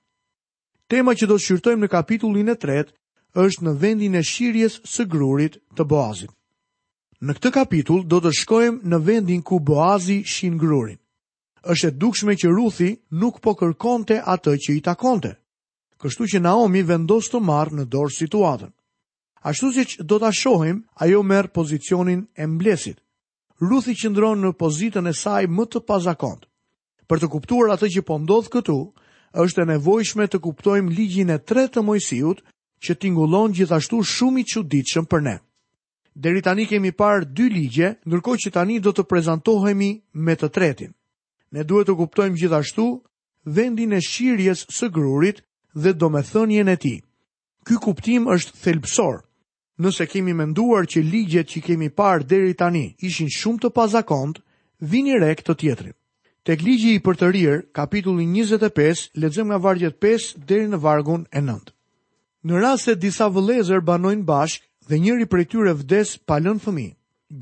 Tema 0.90 1.14
që 1.14 1.28
do 1.30 1.36
të 1.38 1.44
shqyrtojmë 1.44 1.84
në 1.84 1.90
kapitullin 1.92 2.50
e 2.50 2.56
tretë 2.62 2.94
është 3.44 3.64
në 3.68 3.76
vendin 3.82 4.16
e 4.18 4.24
shirjes 4.26 4.80
së 4.86 5.04
grurit 5.10 5.60
të 5.78 5.84
Boazit. 5.86 6.32
Në 7.20 7.36
këtë 7.36 7.52
kapitull 7.54 8.06
do 8.08 8.18
të 8.24 8.32
shkojmë 8.40 8.88
në 8.90 8.98
vendin 9.06 9.42
ku 9.46 9.60
Boazi 9.60 10.22
shin 10.24 10.56
grurin 10.58 10.98
është 11.64 11.86
e 11.88 11.96
dukshme 11.96 12.34
që 12.40 12.48
Ruthi 12.56 12.90
nuk 13.20 13.40
po 13.44 13.52
kërkonte 13.54 14.20
atë 14.24 14.54
që 14.64 14.72
i 14.76 14.80
takonte. 14.80 15.34
Kështu 16.00 16.26
që 16.32 16.40
Naomi 16.40 16.80
vendos 16.88 17.28
të 17.28 17.40
marrë 17.44 17.76
në 17.80 17.84
dorë 17.92 18.14
situatën. 18.16 18.70
Ashtu 19.44 19.70
si 19.72 19.84
që 19.90 20.04
do 20.04 20.18
të 20.20 20.30
shohim, 20.36 20.78
ajo 21.04 21.22
merë 21.22 21.52
pozicionin 21.52 22.22
e 22.36 22.46
mblesit. 22.46 22.98
Ruthi 23.60 23.94
qëndron 23.96 24.40
në 24.40 24.54
pozitën 24.60 25.06
e 25.08 25.12
saj 25.12 25.46
më 25.52 25.64
të 25.72 25.82
pazakont. 25.88 26.46
Për 27.08 27.18
të 27.20 27.28
kuptuar 27.32 27.74
atë 27.74 27.88
që 27.96 28.02
po 28.08 28.18
ndodh 28.20 28.48
këtu, 28.52 28.78
është 29.44 29.62
e 29.64 29.68
nevojshme 29.74 30.26
të 30.28 30.40
kuptojmë 30.44 30.92
ligjin 30.96 31.32
e 31.34 31.38
tre 31.38 31.66
të 31.68 31.84
mojësijut 31.84 32.40
që 32.84 32.96
tingullon 33.00 33.52
gjithashtu 33.52 34.00
shumë 34.14 34.40
i 34.42 34.46
quditëshëm 34.48 35.08
për 35.10 35.20
ne. 35.28 35.36
Deri 36.14 36.42
tani 36.42 36.66
kemi 36.66 36.90
parë 36.92 37.28
dy 37.36 37.48
ligje, 37.52 37.94
nërko 38.04 38.38
që 38.44 38.52
tani 38.56 38.80
do 38.80 38.92
të 38.92 39.04
prezentohemi 39.04 39.90
me 40.14 40.34
të 40.40 40.48
tretin 40.48 40.92
ne 41.52 41.62
duhet 41.68 41.88
të 41.88 41.94
kuptojmë 41.98 42.38
gjithashtu 42.40 42.84
vendin 43.56 43.92
e 43.96 44.00
shirjes 44.06 44.64
së 44.76 44.90
grurit 44.94 45.40
dhe 45.74 45.94
domethënien 45.98 46.68
e 46.70 46.76
ti. 46.82 46.94
Ky 47.66 47.80
kuptim 47.82 48.28
është 48.30 48.54
thelpsor. 48.64 49.20
Nëse 49.80 50.06
kemi 50.12 50.34
menduar 50.36 50.84
që 50.90 51.02
ligjet 51.06 51.48
që 51.52 51.62
kemi 51.66 51.88
parë 51.96 52.26
deri 52.30 52.54
tani 52.60 52.84
ishin 53.08 53.30
shumë 53.38 53.62
të 53.62 53.70
pazakont, 53.76 54.40
vini 54.92 55.16
re 55.20 55.32
këtë 55.38 55.56
tjetrin. 55.60 55.96
Tek 56.46 56.62
ligji 56.64 56.94
i 56.96 57.02
për 57.04 57.18
të 57.20 57.28
rirë, 57.34 57.58
kapitulli 57.76 58.24
25, 58.32 59.06
lexojmë 59.20 59.50
nga 59.50 59.58
vargjet 59.64 59.98
5 60.00 60.36
deri 60.48 60.68
në 60.72 60.78
vargun 60.80 61.26
e 61.36 61.40
9. 61.44 61.72
Në 62.48 62.60
rast 62.64 62.88
se 62.88 62.94
disa 62.96 63.28
vëllezër 63.34 63.82
banojnë 63.84 64.24
bashkë 64.30 64.68
dhe 64.88 64.98
njëri 65.04 65.26
prej 65.32 65.46
tyre 65.52 65.74
vdes 65.80 66.14
pa 66.28 66.38
lënë 66.40 66.64
fëmijë, 66.64 66.94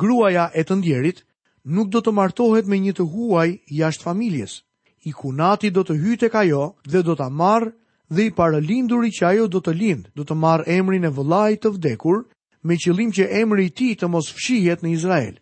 gruaja 0.03 0.49
e 0.59 0.65
të 0.67 0.75
ndjerit 0.81 1.23
nuk 1.67 1.89
do 1.91 2.01
të 2.01 2.13
martohet 2.15 2.67
me 2.71 2.79
një 2.79 2.93
të 2.99 3.07
huaj 3.13 3.49
jashtë 3.75 4.05
familjes. 4.05 4.63
I 5.05 5.13
kunati 5.15 5.71
do 5.71 5.83
të 5.83 5.97
hyjë 6.03 6.21
tek 6.27 6.35
ajo 6.35 6.63
dhe 6.85 7.03
do 7.03 7.15
ta 7.17 7.29
marr 7.29 7.71
dhe 8.11 8.27
i 8.29 8.33
paralinduri 8.35 9.11
që 9.15 9.27
ajo 9.27 9.47
do 9.49 9.61
të 9.61 9.75
lind, 9.75 10.09
do 10.15 10.25
të 10.25 10.35
marr 10.35 10.65
emrin 10.69 11.05
e 11.05 11.11
vëllait 11.11 11.61
të 11.63 11.73
vdekur 11.77 12.25
me 12.63 12.77
qëllim 12.77 13.13
që 13.15 13.29
emri 13.41 13.69
i 13.69 13.71
tij 13.75 13.95
të 13.97 14.09
mos 14.11 14.31
fshihet 14.35 14.83
në 14.83 14.91
Izrael. 14.93 15.39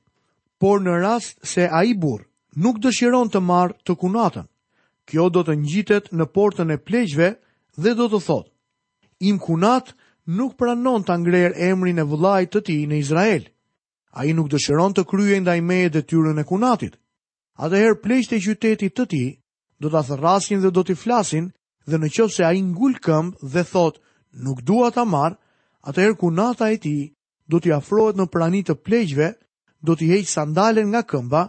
Por 0.60 0.80
në 0.80 0.98
rast 1.02 1.40
se 1.46 1.68
ai 1.68 1.94
burr 1.96 2.26
nuk 2.56 2.80
dëshiron 2.84 3.28
të 3.30 3.40
marrë 3.44 3.76
të 3.84 3.96
kunatën, 4.00 4.46
kjo 5.06 5.28
do 5.30 5.42
të 5.44 5.56
ngjitet 5.60 6.12
në 6.12 6.26
portën 6.34 6.72
e 6.72 6.78
pleqve 6.80 7.30
dhe 7.76 7.94
do 7.96 8.06
të 8.08 8.20
thotë: 8.26 8.50
Im 9.28 9.38
kunat 9.38 9.92
nuk 10.26 10.56
pranon 10.58 11.04
ta 11.04 11.16
ngrerë 11.16 11.60
emrin 11.72 11.98
e 11.98 12.04
vëllait 12.04 12.50
të 12.52 12.60
ti 12.66 12.84
në 12.86 12.98
Izrael 13.02 13.48
a 14.16 14.24
i 14.24 14.32
nuk 14.32 14.48
dëshëron 14.48 14.94
të 14.96 15.02
kryen 15.10 15.44
da 15.44 15.54
i 15.56 15.60
meje 15.60 15.90
dhe 15.94 16.00
tyrën 16.08 16.40
e 16.40 16.44
kunatit. 16.48 16.94
Atëher 17.60 17.98
plejt 18.00 18.32
e 18.32 18.40
qytetit 18.40 18.94
të 18.96 19.04
ti, 19.12 19.24
do 19.80 19.90
të 19.92 20.02
thërrasin 20.08 20.62
dhe 20.62 20.70
do 20.72 20.82
t'i 20.84 20.96
flasin, 20.96 21.50
dhe 21.84 21.96
në 22.00 22.08
se 22.32 22.44
a 22.44 22.52
i 22.56 22.62
ngull 22.64 22.96
këmbë 23.04 23.44
dhe 23.52 23.62
thot, 23.72 24.00
nuk 24.44 24.62
dua 24.64 24.88
ta 24.96 25.04
marë, 25.04 25.36
atëher 25.88 26.16
kunata 26.16 26.72
e 26.72 26.78
ti 26.80 26.98
do 27.44 27.60
t'i 27.60 27.72
afrohet 27.72 28.16
në 28.16 28.26
prani 28.32 28.62
të 28.64 28.74
plejqve, 28.86 29.28
do 29.84 29.92
t'i 29.96 30.08
heqë 30.08 30.32
sandalen 30.32 30.88
nga 30.96 31.02
këmba, 31.04 31.42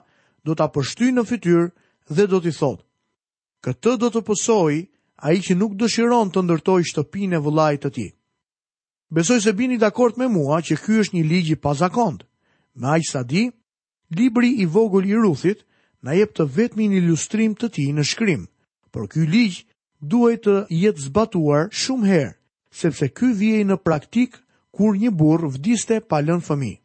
do 0.43 0.51
t'a 0.56 0.67
pështy 0.67 1.15
në 1.15 1.23
fytyr 1.23 1.71
dhe 2.12 2.25
do 2.27 2.39
t'i 2.43 2.51
thot. 2.51 2.84
Këtë 3.63 3.95
do 4.03 4.12
të 4.12 4.21
pësoj, 4.27 4.75
a 5.23 5.32
i 5.34 5.39
që 5.41 5.56
nuk 5.56 5.80
dëshiron 5.80 6.30
të 6.36 6.43
ndërtoj 6.45 6.84
shtëpin 6.91 7.34
e 7.34 7.39
vëllajt 7.41 7.82
të 7.82 7.89
ti. 7.95 8.08
Besoj 9.10 9.39
se 9.47 9.56
bini 9.56 9.80
dakord 9.80 10.19
me 10.19 10.27
mua 10.27 10.60
që 10.62 10.75
ky 10.84 10.99
është 11.01 11.15
një 11.17 11.23
ligji 11.32 11.56
pa 11.56 11.71
zakondë. 11.73 12.26
Me 12.77 12.87
aq 12.87 13.01
sa 13.09 13.23
di, 13.23 13.43
libri 14.17 14.49
i 14.61 14.65
vogël 14.73 15.05
i 15.09 15.15
Ruthit 15.17 15.59
na 16.05 16.11
jep 16.13 16.35
të 16.37 16.45
vetmi 16.57 16.85
një 16.91 16.99
ilustrim 17.01 17.55
të 17.57 17.69
tij 17.73 17.89
në 17.97 18.03
shkrim. 18.05 18.43
Por 18.93 19.07
ky 19.09 19.25
ligj 19.25 19.63
duhet 20.13 20.45
të 20.45 20.53
jetë 20.83 21.03
zbatuar 21.07 21.71
shumë 21.73 22.09
herë, 22.11 22.35
sepse 22.81 23.09
ky 23.17 23.31
vjej 23.39 23.63
në 23.67 23.79
praktik 23.81 24.37
kur 24.77 24.93
një 24.95 25.09
burr 25.17 25.49
vdiste 25.55 25.97
pa 26.09 26.21
lënë 26.21 26.45
fëmijë. 26.45 26.77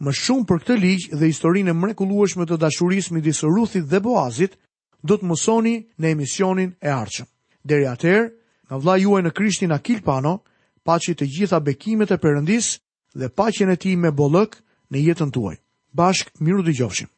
Më 0.00 0.12
shumë 0.24 0.48
për 0.48 0.58
këtë 0.62 0.76
ligj 0.84 1.04
dhe 1.18 1.28
historinë 1.30 1.74
mrekullueshme 1.76 2.46
të 2.48 2.56
dashurisë 2.64 3.14
midis 3.18 3.42
Ruthit 3.44 3.84
dhe 3.90 4.00
Boazit, 4.00 4.56
do 5.04 5.16
të 5.18 5.28
mësoni 5.28 5.74
në 6.00 6.12
emisionin 6.14 6.70
e 6.82 6.88
ardhshëm. 6.90 7.28
Deri 7.68 7.86
atëherë, 7.92 8.28
nga 8.68 8.76
vlla 8.80 8.94
juaj 9.02 9.22
në 9.26 9.34
Krishtin 9.36 9.76
Akil 9.76 10.00
Pano, 10.06 10.38
paçi 10.86 11.12
të 11.14 11.26
gjitha 11.34 11.60
bekimet 11.60 12.14
e 12.14 12.16
Perëndis 12.18 12.72
dhe 13.18 13.28
paqen 13.28 13.70
e 13.70 13.76
tij 13.76 13.96
me 13.98 14.10
Bollëk, 14.18 14.56
në 14.94 15.00
jetën 15.08 15.32
tuaj. 15.36 15.56
Bashk, 16.02 16.32
miru 16.48 16.64
dhe 16.68 16.76
gjofshim. 16.80 17.12